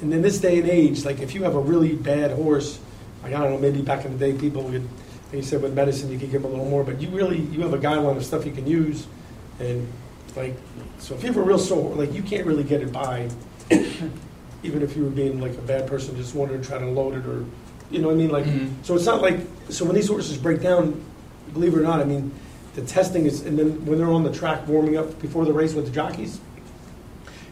[0.00, 2.78] and in this day and age, like if you have a really bad horse,
[3.22, 4.88] like I don't know, maybe back in the day, people would,
[5.30, 7.60] they said with medicine you could give them a little more, but you really, you
[7.62, 9.06] have a guideline of stuff you can use,
[9.58, 9.86] and
[10.36, 10.54] like,
[10.98, 13.28] so if you have a real sore, like you can't really get it by,
[14.62, 17.14] even if you were being like a bad person, just wanted to try to load
[17.14, 17.44] it or,
[17.90, 18.30] you know what I mean?
[18.30, 18.70] Like, Mhm.
[18.82, 21.00] so it's not like, so when these horses break down,
[21.52, 22.30] believe it or not, I mean,
[22.74, 25.74] the testing is, and then when they're on the track warming up before the race
[25.74, 26.40] with the jockeys,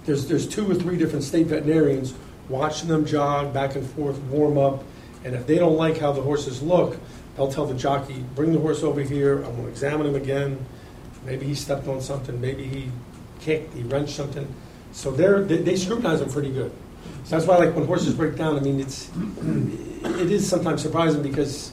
[0.04, 2.14] there's, there's two or three different state veterinarians
[2.48, 4.84] watching them jog back and forth, warm up,
[5.24, 6.96] and if they don't like how the horses look,
[7.38, 10.58] they'll tell the jockey, bring the horse over here, I'm gonna examine him again.
[11.24, 12.90] Maybe he stepped on something, maybe he
[13.40, 14.46] kicked, he wrenched something.
[14.92, 16.72] So they're, they, they scrutinize them pretty good.
[17.24, 19.08] So that's why like when horses break down, I mean, it's,
[20.04, 21.72] it is sometimes surprising because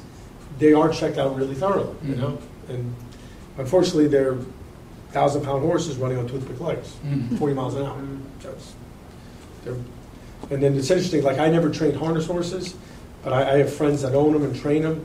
[0.59, 2.37] they are checked out really thoroughly, you know?
[2.69, 2.93] And
[3.57, 4.37] unfortunately, they're
[5.11, 7.39] thousand pound horses running on toothpick legs, Mhm.
[7.39, 7.97] 40 miles an hour.
[8.41, 8.73] So it's-
[9.63, 9.77] they're-
[10.51, 12.75] And then it's interesting, like I never trained harness horses,
[13.23, 15.03] but I, I have friends that own them and train them.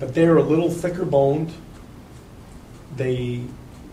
[0.00, 1.52] But they're a little thicker boned.
[2.96, 3.42] They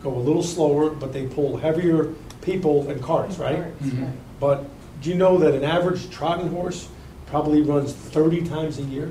[0.04, 3.64] go a little slower, but they pull heavier people and carts, right?
[3.84, 4.12] Mhm.
[4.40, 4.66] But
[5.02, 6.88] do you know that an average trotting horse
[7.26, 9.10] probably runs 30 times a year?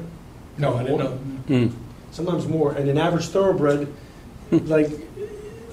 [0.56, 1.10] No, I didn't know.
[1.48, 1.66] Hmm.
[2.12, 2.72] Sometimes more.
[2.72, 3.88] And an average thoroughbred,
[4.50, 4.90] like,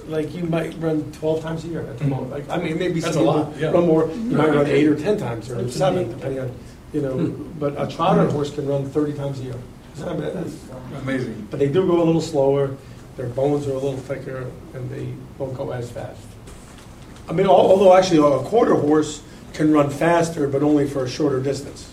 [0.08, 2.30] like you might run 12 times a year at the moment.
[2.32, 3.70] Like, I mean, maybe That's some a people lot, yeah.
[3.70, 4.08] run more.
[4.08, 6.50] You might run eight or 10 times or seven, depending on,
[6.92, 7.32] you know.
[7.60, 9.54] But a trotter horse can run 30 times a year.
[9.94, 10.54] So, I mean, that's-
[11.02, 11.46] Amazing.
[11.50, 12.70] But they do go a little slower.
[13.16, 16.20] Their bones are a little thicker, and they don't go as fast.
[17.28, 21.08] I mean, al- although actually a quarter horse can run faster, but only for a
[21.08, 21.90] shorter distance.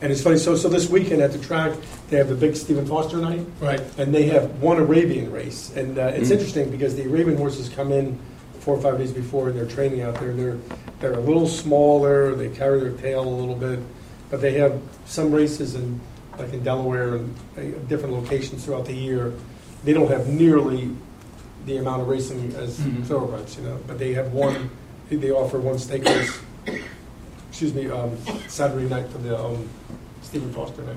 [0.00, 0.38] And it's funny.
[0.38, 1.72] So, so this weekend at the track,
[2.10, 3.80] they have the big Stephen Foster night, Right.
[3.98, 5.70] and they have one Arabian race.
[5.76, 6.32] And uh, it's Mm.
[6.32, 8.18] interesting because the Arabian horses come in
[8.60, 10.32] four or five days before, and they're training out there.
[10.32, 10.56] They're
[11.00, 12.34] they're a little smaller.
[12.36, 13.80] They carry their tail a little bit,
[14.30, 16.00] but they have some races in
[16.38, 19.32] like in Delaware and uh, different locations throughout the year.
[19.84, 20.90] They don't have nearly
[21.66, 23.04] the amount of racing as Mhm.
[23.04, 23.78] thoroughbreds, you know.
[23.86, 24.70] But they have one.
[25.10, 26.38] They offer one stake race.
[27.50, 28.16] Excuse me, um,
[28.48, 29.68] Saturday night for the um,
[30.22, 30.96] Stephen Foster night.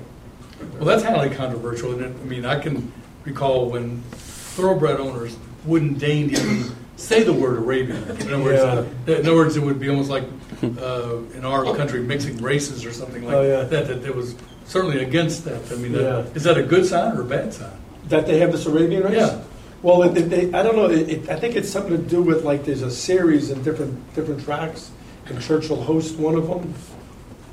[0.76, 2.18] Well, that's highly controversial, isn't?
[2.18, 2.90] I mean, I can
[3.24, 8.02] recall when thoroughbred owners wouldn't deign to even say the word Arabian.
[8.20, 10.24] In other words, uh, in other words, it would be almost like
[10.62, 13.64] uh, in our country mixing races or something like Oh, yeah.
[13.64, 13.86] that.
[13.88, 14.34] That it was
[14.66, 15.70] certainly against that.
[15.72, 16.24] I mean, Yeah.
[16.34, 17.70] is that a good sign or a bad sign?
[18.08, 19.14] That they have this Arabian race?
[19.16, 19.40] Yeah.
[19.82, 20.86] Well, it, it, they, I don't know.
[20.86, 24.42] It, I think it's something to do with like there's a series in different different
[24.44, 24.90] tracks,
[25.26, 26.74] and Churchill hosts one of them.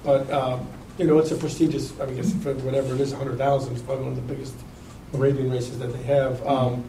[0.04, 1.93] But um, you know, it's a prestigious.
[1.99, 3.73] I mean, it's for whatever it is, hundred thousand.
[3.73, 4.56] It's probably one of the biggest
[5.13, 6.45] Arabian races that they have.
[6.47, 6.84] Um,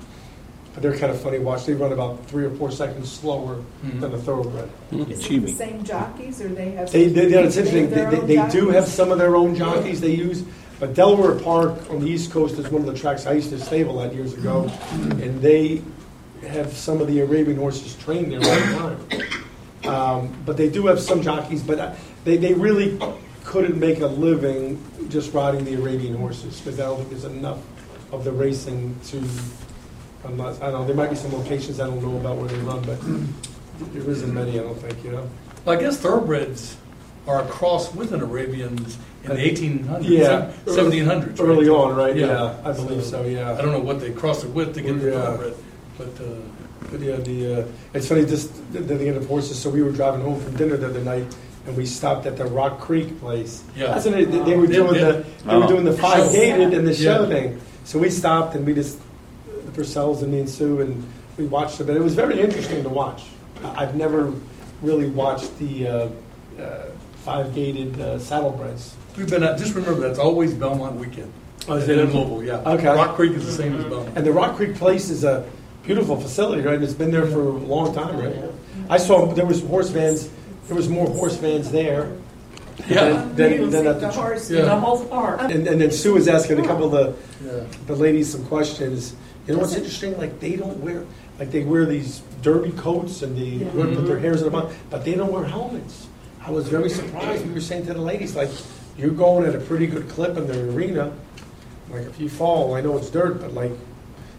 [0.75, 1.65] but they're kind of funny to watch.
[1.67, 4.01] They run about three or four seconds slower Mhm.
[4.01, 4.69] than a thoroughbred.
[4.93, 6.91] Is it the same jockeys, or they have?
[6.91, 7.91] They, they, you know, it's interesting.
[7.91, 10.43] They, their they, own they do have some of their own jockeys they use,
[10.81, 13.61] but Delaware Park on the East Coast is one of the tracks I used to
[13.61, 15.81] stable at years ago, and they
[16.49, 19.17] have some of the Arabian horses trained there all the
[19.85, 19.95] time.
[19.95, 22.99] Um, but they do have some jockeys, but uh, they, they really
[23.45, 27.59] couldn't make a living just riding the Arabian horses because I don't think there's enough
[28.11, 29.23] of the racing to.
[30.25, 32.59] Unless I don't know, there might be some locations I don't know about where they
[32.59, 32.99] run, but
[33.93, 34.59] there isn't many.
[34.59, 35.29] I don't think you know.
[35.65, 36.77] Well, I guess thoroughbreds
[37.27, 40.53] are a cross with an Arabians in the 1800s, Yeah.
[40.67, 41.41] 1700s.
[41.41, 42.15] Early on, right?
[42.17, 42.27] Yeah.
[42.27, 43.23] Yeah, I believe so.
[43.23, 43.53] Yeah.
[43.53, 45.21] I don't know what they crossed it with to get the Yeah.
[45.23, 45.55] thoroughbred,
[45.99, 46.27] but uh,
[46.91, 48.25] But yeah, the uh, it's funny.
[48.27, 49.59] Just the, the end of horses.
[49.59, 51.27] So we were driving home from dinner the other night,
[51.67, 53.63] and we stopped at the Rock Creek place.
[53.75, 53.87] Yeah.
[53.89, 55.01] That's when they, they were Yeah, doing yeah.
[55.13, 55.69] the they were Oh.
[55.69, 57.29] doing the five gated and the show Yeah.
[57.35, 57.61] thing.
[57.85, 59.04] So we stopped and we just the
[59.75, 61.05] Purcells and me and Sue and
[61.37, 61.85] we watched it.
[61.87, 63.25] But it was very interesting to watch.
[63.63, 64.33] I- I've never
[64.83, 66.09] really watched the uh,
[66.61, 66.87] uh,
[67.25, 68.93] five gated uh, saddlebreds.
[69.17, 71.33] we've been at, just remember that's always Belmont weekend.
[71.69, 72.13] Oh, is in it?
[72.15, 72.43] Louisville?
[72.45, 72.57] Yeah.
[72.73, 72.87] Okay.
[72.89, 74.17] Rock Creek is the same as Belmont.
[74.17, 75.49] And the Rock Creek Place is a
[75.83, 76.75] beautiful facility, right?
[76.75, 78.37] And it's been there for a long time, right?
[78.91, 80.29] I saw there was horse vans.
[80.67, 82.13] There was more horse vans there.
[82.89, 83.13] Yeah.
[83.35, 84.63] Than, than, than at The the, horse, Yeah.
[84.63, 85.41] the whole park.
[85.43, 87.65] and, and then Sue was asking a couple of the, Yeah.
[87.87, 89.15] the ladies some questions.
[89.47, 90.17] You know what's interesting?
[90.17, 91.05] Like they don't wear
[91.39, 93.71] like they wear these derby coats and they Yeah.
[93.71, 94.19] put their mm-hmm.
[94.19, 96.07] hairs in a bun, but they don't wear helmets.
[96.45, 97.47] I was very surprised.
[97.47, 98.51] We were saying to the ladies like,
[98.97, 101.13] you're going at a pretty good clip in the arena.
[101.91, 103.73] Like if you fall, I know it's dirt, but like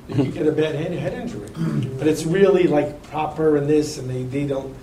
[0.08, 1.50] you could get a bad head, head injury.
[1.50, 1.98] Mm-hmm.
[1.98, 4.76] But it's really like proper and this, and they, they don't.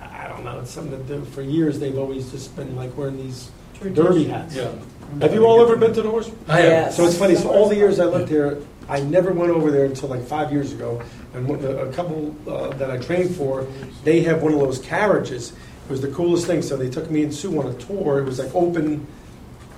[0.00, 0.60] I don't know.
[0.60, 1.26] It's something that.
[1.28, 4.56] For years, they've always just been like wearing these derby hats.
[4.56, 4.72] Yeah.
[5.20, 6.30] Have you all ever been to the horse?
[6.48, 6.92] I have.
[6.92, 7.34] So it's funny.
[7.36, 10.52] So all the years I lived here, I never went over there until like five
[10.52, 11.02] years ago.
[11.34, 13.66] And one- a couple uh, that I trained for,
[14.04, 15.52] they have one of those carriages.
[15.52, 16.62] It was the coolest thing.
[16.62, 18.18] So they took me and Sue on a tour.
[18.20, 19.06] It was like open.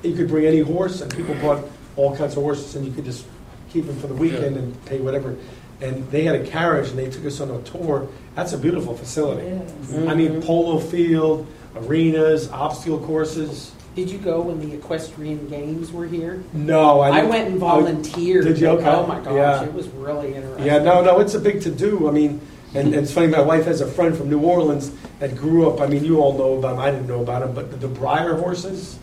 [0.02, 1.64] You could bring any horse, and people bought
[1.96, 3.26] all kinds of horses, and you could just
[3.70, 4.62] keep them for the weekend Yeah.
[4.62, 5.36] and pay whatever.
[5.80, 8.08] And they had a carriage, and they took us on a tour.
[8.34, 9.46] That's a beautiful facility.
[9.46, 10.08] Yes.
[10.08, 13.72] I mean, polo field, arenas, obstacle courses.
[13.94, 16.42] Did you go when the equestrian games were here?
[16.52, 18.44] No, I, I went and oh, volunteered.
[18.44, 18.68] Did you?
[18.68, 18.88] Okay.
[18.88, 19.64] Oh my gosh, Yeah.
[19.64, 20.66] it was really interesting.
[20.66, 22.08] Yeah, no, no, it's a big to do.
[22.08, 22.40] I mean,
[22.74, 23.26] and, and it's funny.
[23.28, 25.80] My wife has a friend from New Orleans that grew up.
[25.80, 26.78] I mean, you all know about them.
[26.78, 28.98] I didn't know about them, but the, the Breyer horses.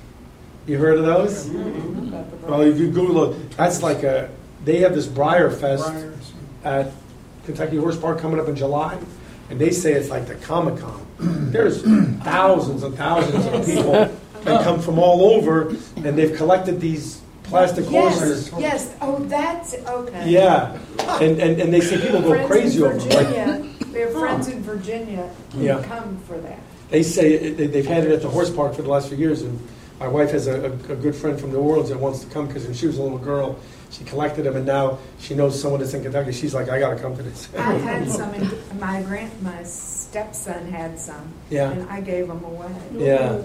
[0.67, 1.47] You heard of those?
[2.47, 4.29] Well, if you Google it, that's like a.
[4.63, 6.17] They have this BreyerFest
[6.63, 6.91] at
[7.45, 8.97] Kentucky Horse Park coming up in July,
[9.49, 11.05] and they say it's like the Comic Con.
[11.19, 11.83] There's
[12.23, 17.85] thousands and thousands of people that come from all over, and they've collected these plastic
[17.85, 18.49] horses.
[18.51, 20.29] Yes, yes, oh, that's, okay.
[20.29, 20.77] Yeah,
[21.21, 23.09] and, and, and they say people go crazy in over them.
[23.09, 25.77] Like, Virginia, we have friends in Virginia Yeah.
[25.81, 26.59] who come for that.
[26.89, 29.17] they say it- they- they've had it at the horse park for the last few
[29.17, 29.59] years, and
[29.99, 32.47] my wife has a, a, a good friend from New Orleans that wants to come
[32.47, 33.57] because when she was a little girl,
[33.97, 36.33] she collected them, and now she knows someone that's in Kentucky.
[36.33, 37.47] She's like, I got to come to this.
[37.55, 41.31] I had some, in my grand, my stepson had some.
[41.49, 41.71] Yeah.
[41.71, 42.75] And I gave them away.
[42.93, 43.39] Yeah.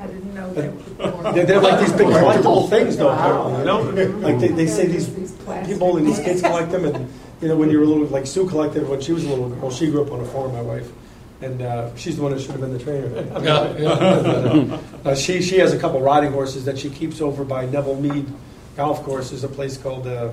[0.00, 1.32] I didn't know they were.
[1.32, 3.10] They're, they're like these big collectible things, though.
[3.10, 6.84] apparently, You know, like they, they say these plastic people and these kids collect them,
[6.84, 9.48] and you know when you're a little like Sue collected when she was a little
[9.50, 9.70] girl.
[9.70, 10.90] She grew up on a farm, my wife,
[11.40, 13.08] and uh, she's the one that should have been the trainer.
[13.42, 14.78] Yeah, yeah.
[15.04, 18.26] Uh, she she has a couple riding horses that she keeps over by Nevel Meade
[18.76, 19.32] Golf Course.
[19.32, 20.30] is a place called uh,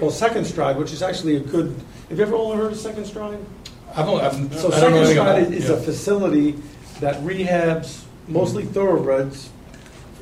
[0.00, 1.74] well Second Stride, which is actually a good.
[2.08, 3.38] Have you ever all heard of Second Stride?
[3.94, 5.58] I've, only- I've, So I Second anything about Stride it.
[5.58, 5.74] is Yeah.
[5.74, 6.54] a facility
[7.00, 9.50] that rehabs mostly thoroughbreds,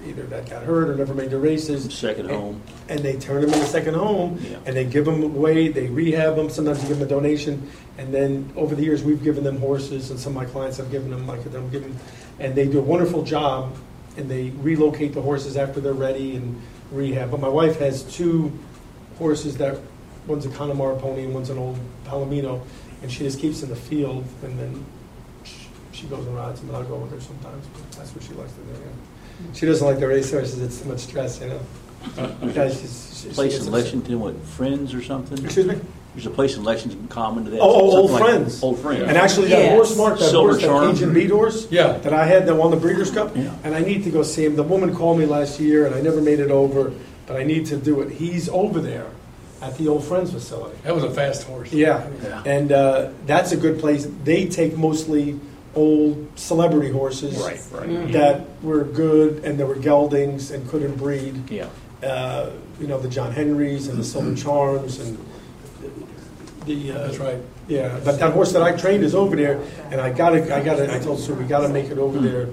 [0.06, 2.62] either that got hurt or never made the races, Second home.
[2.88, 4.56] and they turn them into second home, Yeah.
[4.64, 5.68] and they give them away.
[5.68, 6.48] They rehab them.
[6.48, 7.68] Sometimes you give them a donation,
[7.98, 10.90] and then over the years we've given them horses, and some of my clients have
[10.90, 11.94] given them like them given,
[12.38, 13.76] and they do a wonderful job,
[14.16, 16.60] and they relocate the horses after they're ready and
[16.90, 17.30] rehab.
[17.30, 18.52] But my wife has two
[19.18, 19.78] horses that
[20.26, 22.62] one's a Connemara pony and one's an old Palomino,
[23.02, 24.84] and she just keeps in the field, and then
[25.44, 27.66] sh- she goes and rides them, and I'll go with her sometimes.
[27.68, 28.72] But that's what she likes to do.
[28.72, 29.52] Yeah.
[29.54, 31.60] She doesn't like the race horses; it's too much stress, you know.
[32.16, 33.70] Uh, because she's, she Place in.
[33.70, 35.44] Lexington, what, Friends or something?
[35.44, 35.80] Excuse me.
[36.14, 37.60] There's a place in Lexington common to that.
[37.60, 38.62] Oh, oh, something Old like- Friends.
[38.62, 39.02] Old Friends.
[39.02, 39.70] And actually, that Yes.
[39.72, 40.92] horse mark, that Silver horse, that Charm.
[40.92, 41.98] Cajun beat horse, Yeah.
[41.98, 43.50] that I had that won the Breeders' Cup, Yeah.
[43.62, 44.56] and I need to go see him.
[44.56, 46.92] The woman called me last year, and I never made it over,
[47.26, 48.10] but I need to do it.
[48.12, 49.06] He's over there,
[49.62, 50.76] at the old Friends facility.
[50.84, 51.72] That was a fast horse.
[51.72, 52.42] Yeah, Yeah.
[52.44, 54.06] and uh, that's a good place.
[54.24, 55.36] They take mostly
[55.76, 58.12] old celebrity horses Right, right.
[58.12, 61.48] that were good and there were geldings and couldn't breed.
[61.48, 61.66] Yeah.
[62.04, 62.46] Uh,
[62.80, 65.16] you know, the John Henrys and the Silver Charms and
[66.66, 66.92] the.
[66.92, 67.38] Uh, That's right.
[67.68, 70.92] Yeah, but that horse that I trained is over there, and I gotta, I gotta,
[70.92, 72.48] I told Sue, we gotta make it over there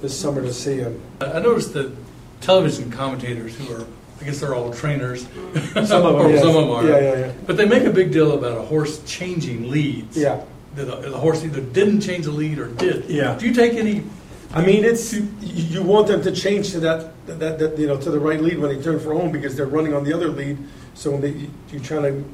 [0.00, 1.00] this summer to see him.
[1.20, 1.94] I noticed that
[2.40, 3.86] television commentators who are,
[4.20, 5.22] I guess they're all trainers.
[5.22, 6.40] Some of them, Or yes.
[6.40, 6.84] Some of them are.
[6.86, 7.32] Yeah, yeah, yeah.
[7.46, 10.16] But they make a big deal about a horse changing leads.
[10.16, 10.42] Yeah.
[10.74, 13.08] That the, the horse either didn't change the lead or did.
[13.08, 13.36] Yeah.
[13.38, 14.04] Do you take any?
[14.52, 18.10] I mean, it's you, want them to change to that, that, that you know to
[18.10, 20.58] the right lead when they turn for home because they're running on the other lead.
[20.94, 22.24] So when they you, you're trying to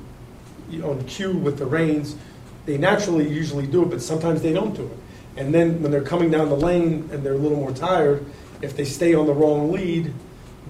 [0.80, 2.16] on cue with the reins,
[2.64, 4.98] they naturally usually do it, but sometimes they don't do it.
[5.36, 8.24] And then when they're coming down the lane and they're a little more tired,
[8.60, 10.12] if they stay on the wrong lead,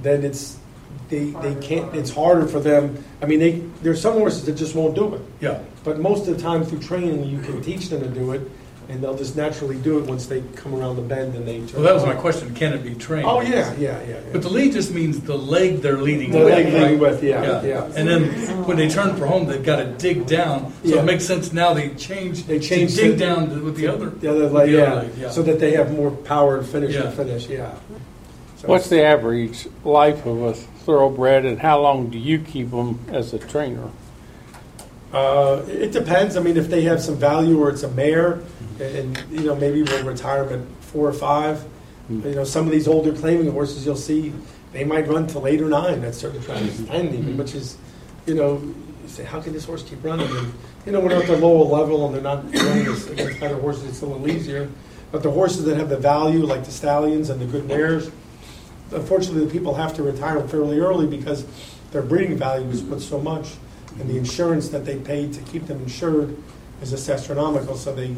[0.01, 0.59] then it's
[1.09, 1.95] they, they can't.
[1.95, 3.03] It's harder for them.
[3.21, 5.21] I mean, they there's some horses that just won't do it.
[5.41, 5.61] Yeah.
[5.85, 8.51] But most of the time through training, you can teach them to do it,
[8.89, 11.74] and they'll just naturally do it once they come around the bend and they turn.
[11.74, 12.55] Well, that was my question.
[12.55, 13.26] Can it be trained?
[13.26, 14.09] Oh yeah, yeah, yeah.
[14.09, 14.20] yeah.
[14.33, 16.49] But the lead just means the leg they're leading The with.
[16.49, 16.99] leg leading right?
[16.99, 17.85] with, yeah, yeah.
[17.97, 18.24] And then
[18.66, 20.72] when they turn for home, they've got to dig down.
[20.85, 21.03] So Yeah.
[21.03, 22.45] it makes sense now they change.
[22.47, 24.11] They change to dig to- down to- with the other.
[24.11, 26.95] the other leg, the yeah, other leg, so that they have more power and finish
[26.95, 27.03] Yeah.
[27.05, 27.70] and finish, yeah.
[28.59, 32.99] So- What's the average life of a thoroughbred, and how long do you keep them
[33.11, 33.89] as a trainer?
[35.12, 36.37] Uh, it depends.
[36.37, 38.39] I mean, if they have some value or it's a mare,
[38.83, 41.61] and you know maybe we'll retire them at four or five.
[42.09, 42.26] Hmm.
[42.26, 44.33] You know, some of these older claiming horses you'll see,
[44.72, 47.14] they might run till eight or nine at certain times, ten hmm.
[47.14, 47.76] even, which is,
[48.26, 48.59] you know,
[49.03, 50.28] you say how can this horse keep running?
[50.37, 50.53] And
[50.87, 53.59] you know, when they're at the lower level and they're not running as- against better
[53.59, 54.68] horses, it's a little easier.
[55.11, 58.11] But the horses that have the value, like the stallions and the good mares,
[58.91, 61.45] unfortunately, the people have to retire them fairly early because
[61.91, 63.51] their breeding value is put so much,
[63.99, 64.20] and the hmm.
[64.20, 66.37] insurance that they pay to keep them insured
[66.80, 67.76] is just astronomical.
[67.76, 68.14] So they,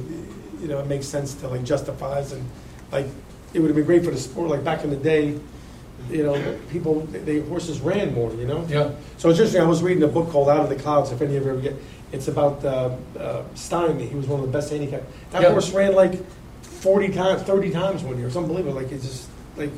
[0.60, 2.48] you know, it makes sense to like justifies and
[2.92, 3.06] like
[3.52, 4.48] it would have been great for the sport.
[4.50, 5.38] Like back in the day,
[6.10, 8.32] you know, people they horses ran more.
[8.34, 8.66] You know.
[8.68, 8.90] Yeah.
[9.18, 9.62] So it's interesting.
[9.62, 11.12] I was reading a book called Out of the Clouds.
[11.12, 11.74] If any of you ever get,
[12.12, 14.06] it's about uh, uh, Stymie.
[14.06, 15.02] He was one of the best handicap.
[15.30, 15.50] That Yeah.
[15.50, 16.24] horse ran like
[16.62, 18.26] forty times, thirty times one year.
[18.26, 18.74] It's unbelievable.
[18.74, 19.70] Like it's just like,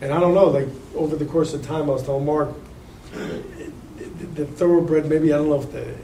[0.00, 0.46] and I don't know.
[0.46, 2.50] Like over the course of time, I was telling Mark,
[3.12, 5.06] the, the thoroughbred.
[5.08, 5.94] Maybe I don't know if the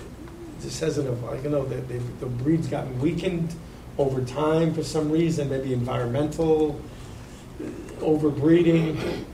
[0.62, 3.54] descendant of I don't know the, the, the breed's gotten weakened
[3.98, 5.50] over time for some reason.
[5.50, 6.80] Maybe environmental
[8.00, 9.24] overbreeding.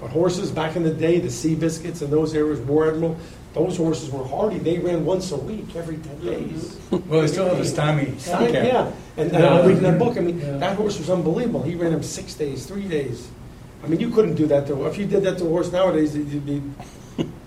[0.00, 3.18] But horses back in the day, the Seabiscuits and those areas, War Admiral,
[3.52, 4.58] those horses were hardy.
[4.58, 6.26] They ran once a week, every 10 mm-hmm.
[6.26, 6.78] days.
[6.90, 8.14] Well, they still have a stymie.
[8.26, 8.92] Yeah, yeah.
[9.16, 10.16] And, and I'm reading that book.
[10.16, 10.56] I mean, Yeah.
[10.58, 11.62] that horse was unbelievable.
[11.62, 13.28] He ran him six days, three days.
[13.82, 16.16] I mean, you couldn't do that to If you did that to a horse nowadays,
[16.16, 16.62] you'd be,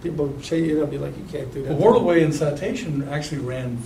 [0.03, 1.77] people would say, you know, be like, you can't do that.
[1.77, 3.77] Well, Whirlaway and Citation actually ran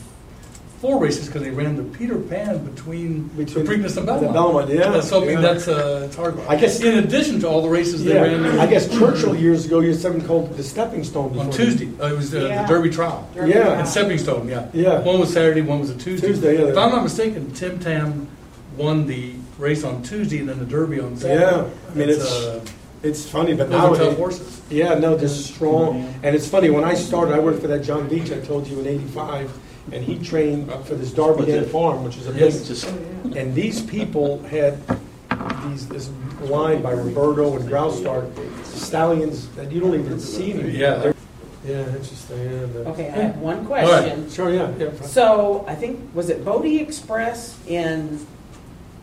[0.81, 4.33] four races because they ran the Peter Pan between, Between the Preakness and the Belmont.
[4.33, 5.41] Belmont, yeah, So I mean, yeah.
[5.41, 6.39] that's uh, it's hard.
[6.47, 9.79] I guess- in addition to all the races they ran I guess Churchill years ago
[9.79, 11.37] you had something called the stepping stone.
[11.39, 11.49] on.
[11.51, 12.61] Tuesday, uh, it was uh, Yeah.
[12.61, 13.27] the Derby Trial.
[13.35, 13.79] Yeah.
[13.79, 14.67] And Stepping Stone, yeah.
[14.73, 14.99] Yeah.
[15.01, 16.27] One was Saturday, one was a Tuesday.
[16.27, 16.67] Tuesday, yeah.
[16.69, 18.27] If I'm not mistaken, Tim Tam
[18.77, 21.41] won the race on Tuesday and then the Derby on Saturday.
[21.41, 22.59] Yeah, I mean, That's, it's- uh,
[23.03, 24.07] It's funny, but now are nowadays.
[24.09, 24.61] tough horses.
[24.69, 26.13] Yeah, no, just strong.
[26.23, 28.79] And it's funny, when I started, I worked for that John Veitch I told you
[28.79, 29.49] in 85,
[29.91, 31.65] and he trained for this Darby What's Dam?
[31.65, 32.67] Farm, which is a Yes.
[32.67, 32.87] Just,
[33.35, 34.77] And these people had
[35.69, 36.09] these, this
[36.41, 38.29] line by Roberto and Graustark,
[38.65, 40.69] stallions that you don't even see anymore.
[40.71, 41.13] Yeah.
[41.65, 42.65] Yeah, interesting, yeah.
[42.73, 43.85] but- Okay, I have one right.
[43.85, 44.29] question.
[44.29, 44.89] Sure, yeah, yeah.
[45.01, 48.25] So I think, was it Bodie Express in,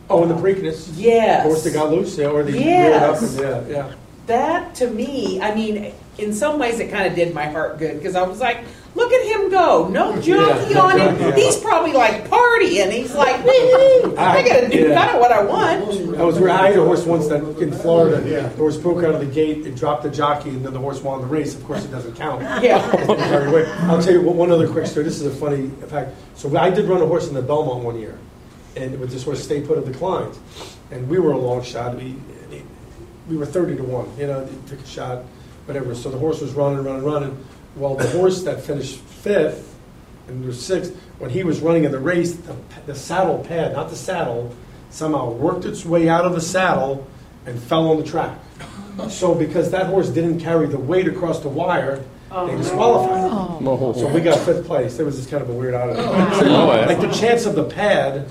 [0.09, 0.89] Oh, and the Preakness.
[0.95, 1.43] yes.
[1.43, 3.21] Horse that got loose, yeah, or they Yes.
[3.21, 3.91] reared up, and, yeah, yeah.
[4.27, 7.97] That to me, I mean, in some ways it kind of did my heart good
[7.99, 8.59] because I was like,
[8.95, 9.87] look at him go.
[9.89, 10.79] No jockey Yeah.
[10.79, 11.19] on him.
[11.19, 11.35] Yeah.
[11.35, 12.91] He's probably like partying.
[12.91, 14.95] He's like, woo ah, I got to do Yeah.
[14.95, 16.17] kind of what I want.
[16.17, 18.27] I was I had a horse once that in Florida.
[18.27, 18.47] Yeah.
[18.47, 21.01] The horse broke out of the gate, and dropped the jockey, and then the horse
[21.01, 21.53] won the race.
[21.55, 22.41] Of course, it doesn't count.
[22.63, 22.79] Yeah.
[23.05, 23.65] Carried away.
[23.89, 25.03] I'll tell you one one other quick story.
[25.05, 26.15] This is a funny fact.
[26.35, 28.17] So I did run a horse in the Belmont one year,
[28.75, 30.35] and with this horse stay put and declined,
[30.91, 31.95] and we were a long shot.
[31.95, 32.15] We
[33.29, 34.07] we were thirty to one.
[34.17, 35.23] You know, took a shot,
[35.65, 35.93] whatever.
[35.95, 37.45] So the horse was running, running, running.
[37.75, 39.75] Well, the horse that finished fifth
[40.27, 42.55] and was sixth, when he was running in the race, the,
[42.85, 44.55] the saddle pad, not the saddle,
[44.89, 47.05] somehow worked its way out of the saddle
[47.45, 48.37] and fell on the track.
[49.09, 52.57] So because that horse didn't carry the weight across the wire, they oh.
[52.57, 53.59] disqualified.
[53.61, 53.67] him.
[53.67, 53.93] Oh.
[53.93, 54.99] So we got fifth place.
[54.99, 55.99] It was just kind of a weird oddity.
[56.01, 56.85] Oh, oh, yeah.
[56.85, 58.29] like the chance of the pad,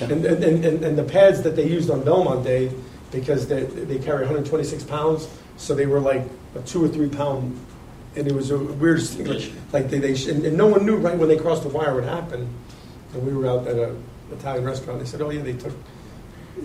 [0.00, 2.72] and, and, and, and the pads that they used on Belmont Day,
[3.10, 6.22] because they, they carry 126 pounds, so they were like
[6.54, 7.58] a two or three pound
[8.16, 9.26] and it was a weird, thing.
[9.72, 11.94] like they, they sh- and, and no one knew right when they crossed the wire
[11.94, 12.48] what happened.
[13.12, 13.94] And we were out at a
[14.32, 14.98] Italian restaurant.
[15.00, 15.72] They said, "Oh yeah, they took."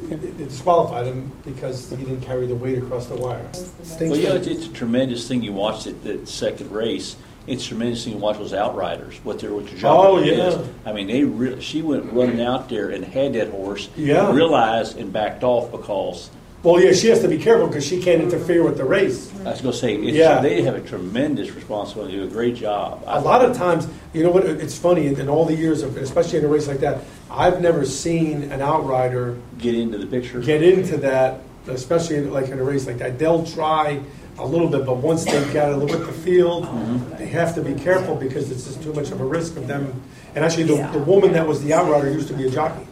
[0.10, 3.44] They they disqualified him because he didn't carry the weight across the wire.
[3.54, 5.42] Things Well, you know, like- it's, it's a tremendous thing.
[5.44, 7.16] You watched it, that second race.
[7.48, 9.16] It's a tremendous thing to watch those outriders.
[9.24, 10.38] What their what your job Oh, is.
[10.56, 10.64] yeah.
[10.86, 11.62] I mean, they really.
[11.62, 13.90] She went running out there and had that horse.
[13.98, 14.32] Yeah.
[14.32, 16.30] Realized and backed off because
[16.62, 19.32] well, yeah, she has to be careful because she can't interfere with the race.
[19.40, 20.42] I was going to say it's, Yeah.
[20.42, 22.18] they have a tremendous responsibility.
[22.18, 23.02] They do a great job.
[23.08, 24.46] A lot of times, you know what?
[24.46, 27.00] It's funny in, in all the years of, especially in a race like that,
[27.32, 30.42] I've never seen an outrider get into the picture.
[30.42, 33.18] get into that, especially in, like in a race like that.
[33.18, 34.02] They'll try
[34.38, 37.18] a little bit, but once they've got it with the field, mm-hmm.
[37.18, 40.02] they have to be careful because it's just too much of a risk of them.
[40.36, 42.86] And actually, the, the woman that was the outrider used to be a jockey.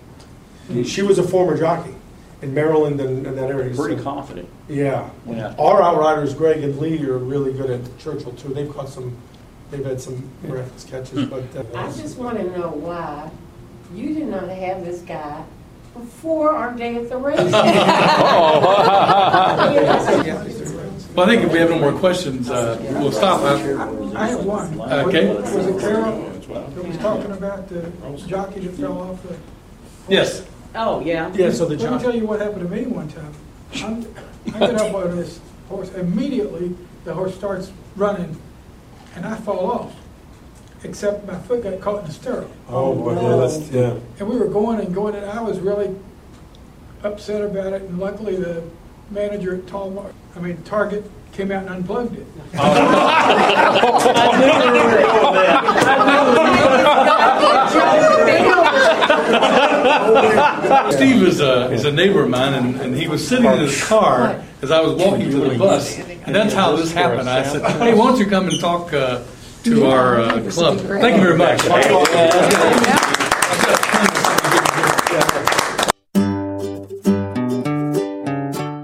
[0.86, 1.97] She was a former jockey
[2.42, 3.76] in Maryland and, and that area.
[3.76, 4.48] Pretty So, confident.
[4.70, 5.10] yeah.
[5.26, 5.58] Went out.
[5.60, 8.50] Our outriders, Greg and Lee, are really good at Churchill too.
[8.54, 9.16] They've caught some,
[9.72, 11.44] they've had some miraculous catches, but.
[11.56, 13.30] Uh, I just want to know why
[13.94, 15.44] you did not have this guy
[15.94, 17.38] before our day at the race.
[21.16, 23.42] Well, I think if we have no more questions, uh, we'll stop.
[23.42, 24.80] Uh, I have one.
[24.80, 25.34] Okay.
[25.34, 27.92] Was it Carol that was talking about the
[28.28, 29.36] jockey that fell off the?
[30.08, 30.46] Yes.
[30.78, 31.34] Oh, yeah.
[31.34, 32.04] Yeah, so the Let me jockey.
[32.04, 33.34] tell you what happened to me one time.
[33.84, 34.06] I'm,
[34.54, 38.40] I get up on this horse, immediately the horse starts running,
[39.16, 39.96] and I fall off.
[40.84, 42.52] Except my foot got caught in the stirrup.
[42.70, 43.98] Oh, boy, yeah, that's, yeah.
[44.20, 45.96] And we were going and going, and I was really
[47.04, 47.82] upset about it.
[47.82, 48.64] And luckily, the
[49.10, 52.28] manager at Talmart, I mean Target, came out and unplugged it.
[60.92, 63.84] Steve is a, is a neighbor of mine, and, and he was sitting in his
[63.86, 67.30] car as I was walking to the bus, and that's how this happened.
[67.30, 69.24] I said, "Hey, why don't you come and talk uh,
[69.64, 71.62] to our uh, club?" Thank you very much.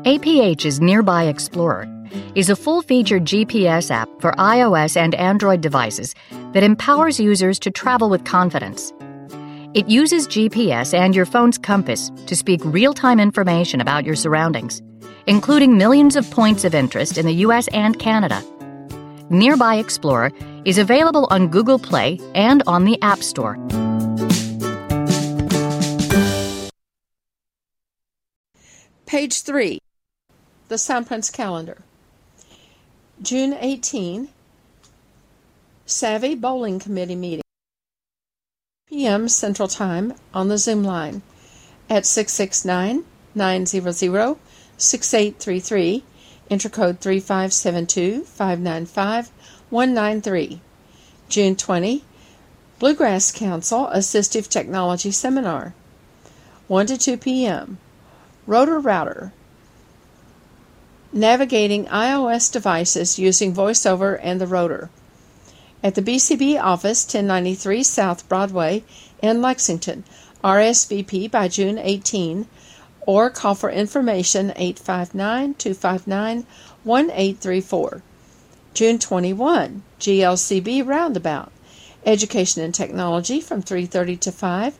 [0.05, 1.87] APH's Nearby Explorer
[2.35, 6.15] is a full featured GPS app for iOS and Android devices
[6.53, 8.93] that empowers users to travel with confidence.
[9.73, 14.83] It uses GPS and your phone's compass to speak real time information about your surroundings,
[15.25, 18.43] including millions of points of interest in the US and Canada.
[19.31, 20.31] Nearby Explorer
[20.63, 23.57] is available on Google Play and on the App Store.
[29.07, 29.79] Page 3,
[30.67, 31.81] the Soundprints calendar.
[33.23, 34.29] June 18,
[35.87, 37.42] Savvy Bowling Committee meeting.
[38.93, 39.27] p.m.
[39.27, 41.23] Central Time on the Zoom line
[41.89, 43.03] at 669
[43.33, 44.37] 900
[44.77, 46.03] 6833,
[46.49, 49.31] enter code 3572 595
[49.71, 50.61] 193.
[51.27, 52.05] June 20,
[52.77, 55.73] Bluegrass Council Assistive Technology Seminar,
[56.67, 57.79] 1 to 2 p.m.
[58.45, 59.33] Rotor Router.
[61.11, 64.91] Navigating iOS devices using VoiceOver and the Rotor.
[65.83, 68.85] At the BCB office, 1093 South Broadway
[69.21, 70.05] in Lexington.
[70.41, 72.47] RSVP by June 18
[73.05, 76.45] or call for information 859 259
[76.85, 78.01] 1834.
[78.73, 81.51] June 21, GLCB Roundabout.
[82.05, 84.79] Education and Technology from 3:30 to 5.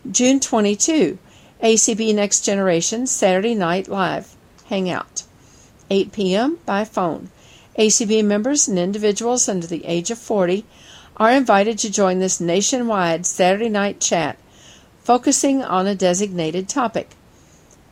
[0.09, 1.19] June 22
[1.61, 4.35] ACB Next Generation Saturday Night Live
[4.69, 5.21] Hangout
[5.91, 6.57] 8 p.m.
[6.65, 7.29] by phone
[7.81, 10.65] ACB members and individuals under the age of 40
[11.17, 14.37] are invited to join this nationwide Saturday night chat
[15.03, 17.09] focusing on a designated topic.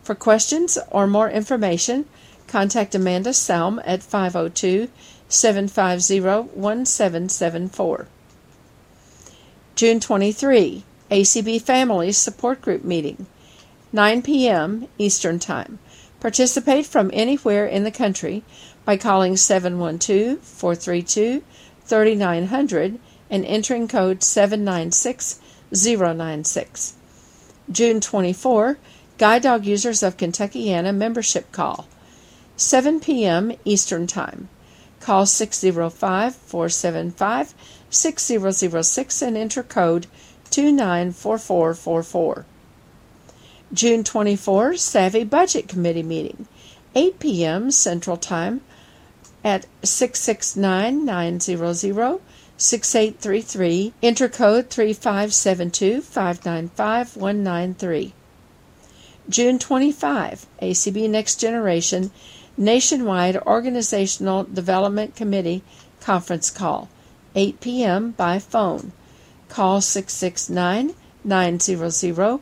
[0.03, 2.05] For questions or more information,
[2.45, 4.89] contact Amanda Salm at 502
[5.27, 8.07] 750 1774.
[9.73, 13.25] June 23, ACB Families Support Group Meeting,
[13.91, 14.87] 9 p.m.
[14.99, 15.79] Eastern Time.
[16.19, 18.43] Participate from anywhere in the country
[18.85, 21.43] by calling 712 432
[21.85, 22.99] 3900
[23.29, 26.95] and entering code 796096.
[27.71, 28.79] June 24,
[29.17, 31.87] Guide Dog Users of Kentuckiana Membership Call,
[32.57, 33.51] 7 p.m.
[33.65, 34.49] Eastern Time.
[34.99, 37.53] Call 605 475
[37.89, 40.07] 6006 and enter code
[40.51, 42.45] 294444.
[43.71, 46.47] June 24, Savvy Budget Committee meeting,
[46.95, 47.71] 8 p.m.
[47.71, 48.61] Central Time
[49.43, 52.19] at 669 900
[52.57, 53.93] 6833.
[54.03, 58.13] Enter code 3572 595 193.
[59.29, 62.11] June 25, ACB Next Generation
[62.57, 65.63] Nationwide Organizational Development Committee
[66.01, 66.89] conference call,
[67.35, 68.11] 8 p.m.
[68.11, 68.91] by phone.
[69.47, 72.39] Call 669 900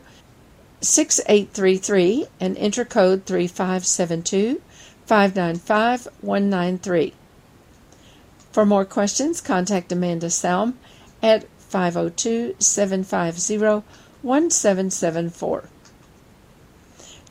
[0.80, 4.62] 6833 and enter code 3572
[5.08, 7.14] 595 193.
[8.52, 10.78] For more questions, contact Amanda Salm
[11.22, 13.86] at 502 750
[14.20, 15.64] 1774.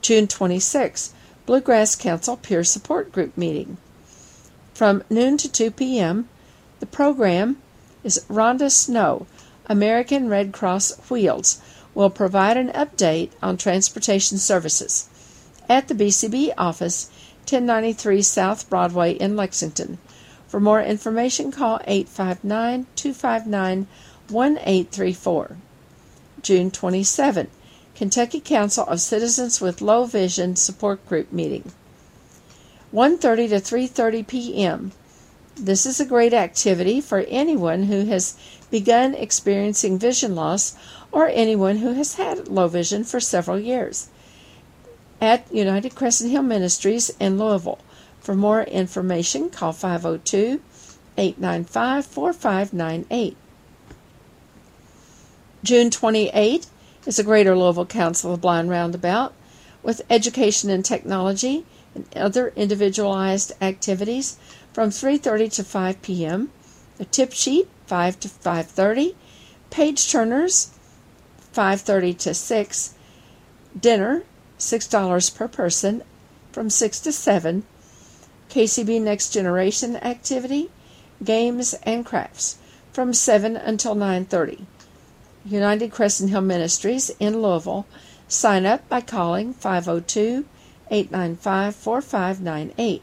[0.02, 1.14] June 26,
[1.46, 3.78] Bluegrass Council Peer Support Group meeting.
[4.74, 6.30] From noon to 2 p.m.,
[6.80, 7.58] the program
[8.04, 9.28] is Rhonda Snow,
[9.68, 11.62] American Red Cross Wheels,
[11.94, 15.10] will provide an update on transportation services
[15.70, 17.10] at the BCB office,
[17.48, 20.00] 1093 South Broadway in Lexington.
[20.50, 23.88] For more information, call 859 259
[24.30, 25.58] 1834.
[26.41, 27.48] June 27,
[27.95, 31.72] Kentucky Council of Citizens with Low Vision Support Group meeting.
[32.93, 34.91] 1:30 to 3:30 p.m.
[35.56, 38.36] This is a great activity for anyone who has
[38.70, 40.76] begun experiencing vision loss
[41.14, 44.10] or anyone who has had low vision for several years.
[45.20, 47.80] At United Crescent Hill Ministries in Louisville.
[48.20, 50.61] For more information, call 502
[51.18, 53.38] 895 4598.
[55.63, 56.68] June 28
[57.07, 59.34] is a Greater Louisville Council of Blind Roundabout
[59.82, 61.65] with education and technology
[61.95, 64.38] and other individualized activities
[64.72, 66.51] from 3:30 to 5 p.m.
[66.99, 69.15] A tip sheet 5 to 5:30,
[69.72, 70.70] page turners
[71.53, 72.93] 5:30 to 6,
[73.80, 74.24] dinner
[74.60, 76.03] $6 per person
[76.51, 77.64] from 6 to 7,
[78.49, 80.70] KCB Next Generation activity,
[81.24, 82.58] games and crafts
[82.91, 84.66] from 7 until 9:30.
[85.45, 87.86] United Crescent Hill Ministries in Louisville.
[88.28, 90.45] Sign up by calling 502
[90.89, 93.01] 895 4598.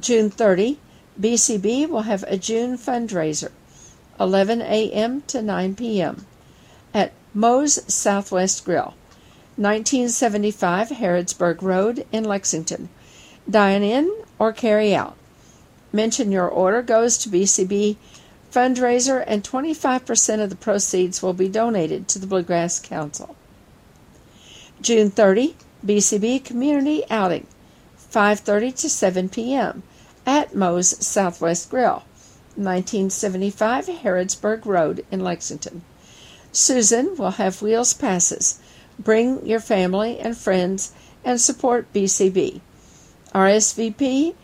[0.00, 0.78] June 30,
[1.20, 3.50] BCB will have a June fundraiser,
[4.18, 5.22] 11 a.m.
[5.28, 6.26] to 9 p.m.
[6.92, 8.94] at Moe's Southwest Grill,
[9.56, 12.88] 1975 Harrodsburg Road in Lexington.
[13.48, 15.16] Dine in or carry out.
[15.92, 17.96] Mention your order goes to BCB
[18.52, 23.36] fundraiser and 25% of the proceeds will be donated to the Bluegrass Council.
[24.80, 27.46] June 30, BCB community outing,
[28.12, 29.82] 5:30 to 7 p.m.
[30.26, 32.04] at Moe's Southwest Grill,
[32.56, 35.82] 1975 Harrodsburg Road in Lexington.
[36.52, 38.58] Susan will have wheels passes.
[38.98, 40.92] Bring your family and friends
[41.24, 42.60] and support BCB.
[43.34, 44.34] RSVP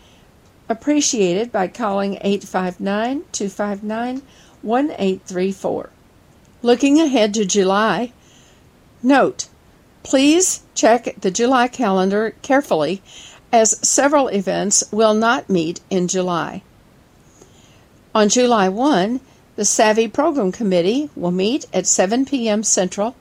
[0.68, 4.22] appreciated by calling 859 259
[4.62, 5.90] 1834.
[6.62, 8.12] Looking ahead to July,
[9.02, 9.48] note
[10.02, 13.02] please check the July calendar carefully
[13.52, 16.62] as several events will not meet in July.
[18.14, 19.20] On July 1,
[19.56, 22.62] the Savvy Program Committee will meet at 7 p.m.
[22.62, 23.14] Central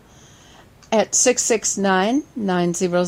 [0.92, 3.06] at 669 900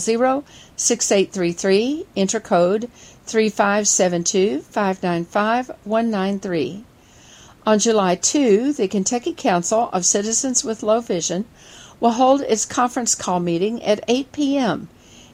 [0.75, 2.89] 6833, enter code
[3.25, 6.85] 3572 595 193.
[7.65, 11.45] On July 2, the Kentucky Council of Citizens with Low Vision
[11.99, 14.89] will hold its conference call meeting at 8 p.m.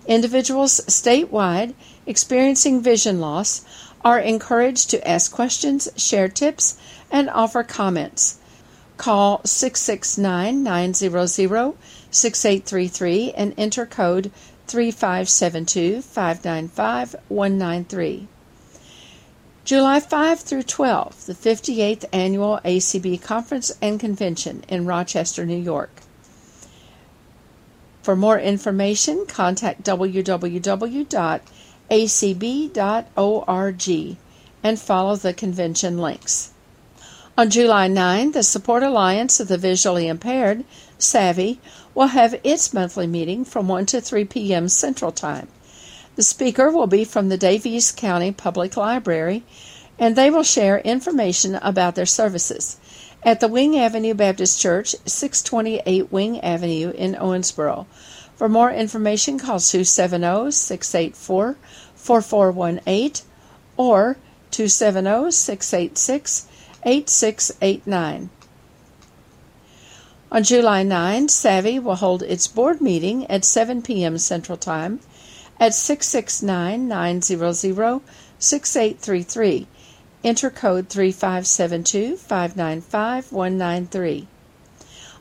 [0.06, 1.74] Individuals statewide
[2.06, 3.66] experiencing vision loss
[4.04, 6.78] are encouraged to ask questions, share tips,
[7.12, 8.38] and offer comments.
[8.98, 11.30] Call 669 900
[12.12, 14.32] 6833 and enter code
[14.68, 18.28] 3572 595 193.
[19.66, 26.02] July 5 through 12, the 58th Annual ACB Conference and Convention in Rochester, New York.
[28.02, 31.10] For more information, contact www.acb.org
[34.64, 36.52] and follow the convention links.
[37.38, 40.66] On July 9, the Support Alliance of the Visually Impaired,
[40.98, 41.60] SAVVY,
[42.00, 44.70] will have its monthly meeting from 1 to 3 p.m.
[44.70, 45.50] Central Time.
[46.16, 49.44] The speaker will be from the Daviess County Public Library,
[50.00, 52.78] and they will share information about their services
[53.22, 57.86] at the Wing Avenue Baptist Church, 628 Wing Avenue in Owensboro.
[58.38, 61.58] For more information, call 270 684
[61.96, 63.26] 4418
[63.76, 64.16] or
[64.52, 66.48] 270 686
[66.86, 68.30] 8689.
[70.32, 74.20] On July 9, Savvy will hold its board meeting at 7 p.m.
[74.20, 75.00] Central Time
[75.60, 78.02] at 669 900
[78.38, 79.68] 6833.
[80.24, 84.28] Enter code 3572 595 193.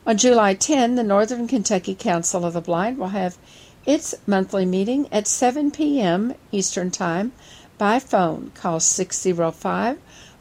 [0.05, 3.37] On July 10, the Northern Kentucky Council of the Blind will have
[3.87, 6.35] its monthly meeting at 7 p.m.
[6.51, 7.31] Eastern Time
[7.79, 8.51] by phone.
[8.53, 9.97] Call 605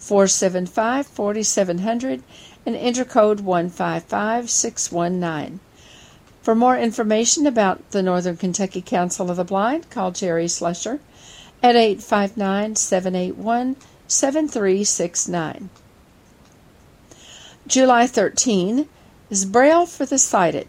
[0.08, 2.22] 475 4700
[2.64, 5.60] and enter code 155619.
[6.40, 11.00] For more information about the Northern Kentucky Council of the Blind, call Jerry Slusher
[11.62, 15.68] at 859 781 7369.
[17.66, 18.88] July 13
[19.28, 20.68] is Braille for the Sighted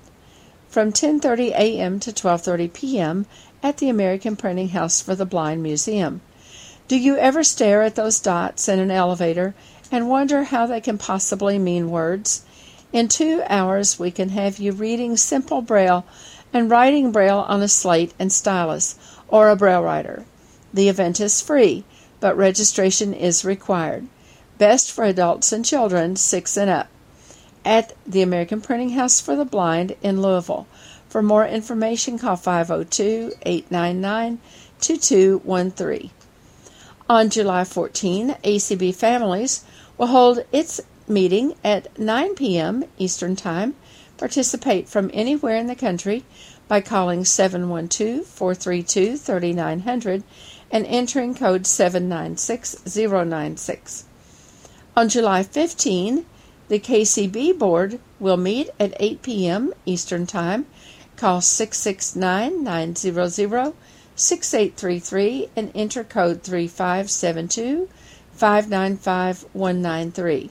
[0.67, 1.97] from 10:30 a.m.
[2.01, 3.25] to 12:30 p.m.
[3.63, 6.19] at the American Printing House for the Blind Museum.
[6.89, 9.53] Do you ever stare at those dots in an elevator
[9.91, 12.43] and wonder how they can possibly mean words?
[12.91, 16.03] In 2 hours we can have you reading simple braille
[16.51, 18.95] and writing braille on a slate and stylus
[19.27, 20.25] or a braille writer.
[20.73, 21.83] The event is free,
[22.19, 24.07] but registration is required.
[24.57, 26.87] Best for adults and children 6 and up
[27.63, 30.65] at the American Printing House for the Blind in Louisville.
[31.07, 34.39] For more information, call 502 899
[34.81, 36.09] 2213.
[37.09, 39.63] On July 14, ACB Families
[39.97, 42.83] will hold its meeting at 9 p.m.
[42.99, 43.73] Eastern Time.
[44.19, 46.23] Participate from anywhere in the country
[46.67, 50.23] by calling 712 432 3900
[50.69, 54.05] and entering code 796096.
[54.95, 56.27] On July 15,
[56.67, 59.73] the KCB board will meet at 8 p.m.
[59.87, 60.67] Eastern Time.
[61.15, 63.73] Call 669 900
[64.19, 67.87] 6833 and enter code 3572
[68.33, 70.49] 595 193.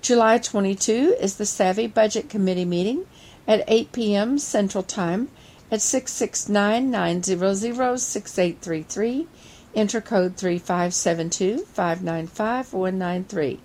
[0.00, 3.06] July 22 is the Savvy Budget Committee meeting
[3.46, 4.38] at 8 p.m.
[4.38, 5.28] Central Time
[5.70, 9.28] at 669 900 6833.
[9.76, 13.60] Enter code 3572 595 193.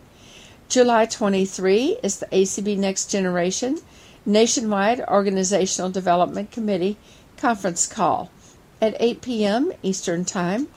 [0.69, 3.79] July 23 is the ACB Next Generation
[4.23, 6.97] Nationwide Organizational Development Committee
[7.37, 8.29] conference call
[8.81, 9.71] at 8 p.m.
[9.83, 10.67] Eastern Time.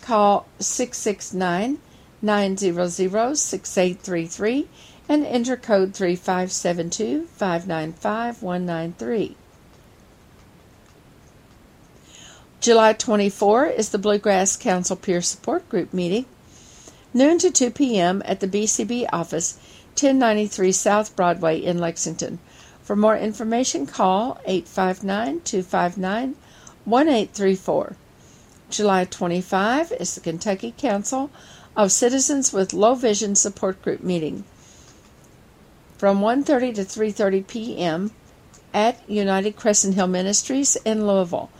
[0.00, 1.78] Call 669
[2.20, 4.68] 900 6833
[5.08, 9.36] and enter code 3572 595 193.
[12.60, 16.26] July 24 is the Bluegrass Council Peer Support Group meeting,
[17.14, 18.20] noon to 2 p.m.
[18.24, 19.56] at the BCB office,
[19.92, 22.40] 1093 South Broadway in Lexington.
[22.82, 26.34] For more information, call 859 259
[26.88, 27.96] 1834.
[28.70, 31.30] July 25 is the Kentucky Council
[31.76, 34.44] of Citizens with Low Vision Support Group meeting
[35.98, 38.10] from 1:30 to 3:30 p.m.
[38.72, 41.50] at United Crescent Hill Ministries in Louisville.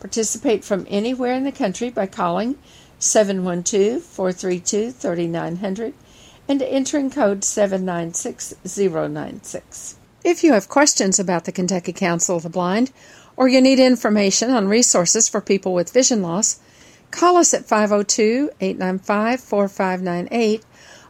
[0.00, 2.58] Participate from anywhere in the country by calling
[2.98, 5.94] 712 432 3900
[6.46, 9.96] and entering code 796096.
[10.22, 12.92] If you have questions about the Kentucky Council of the Blind
[13.34, 16.60] or you need information on resources for people with vision loss,
[17.10, 20.64] call us at 502 895 4598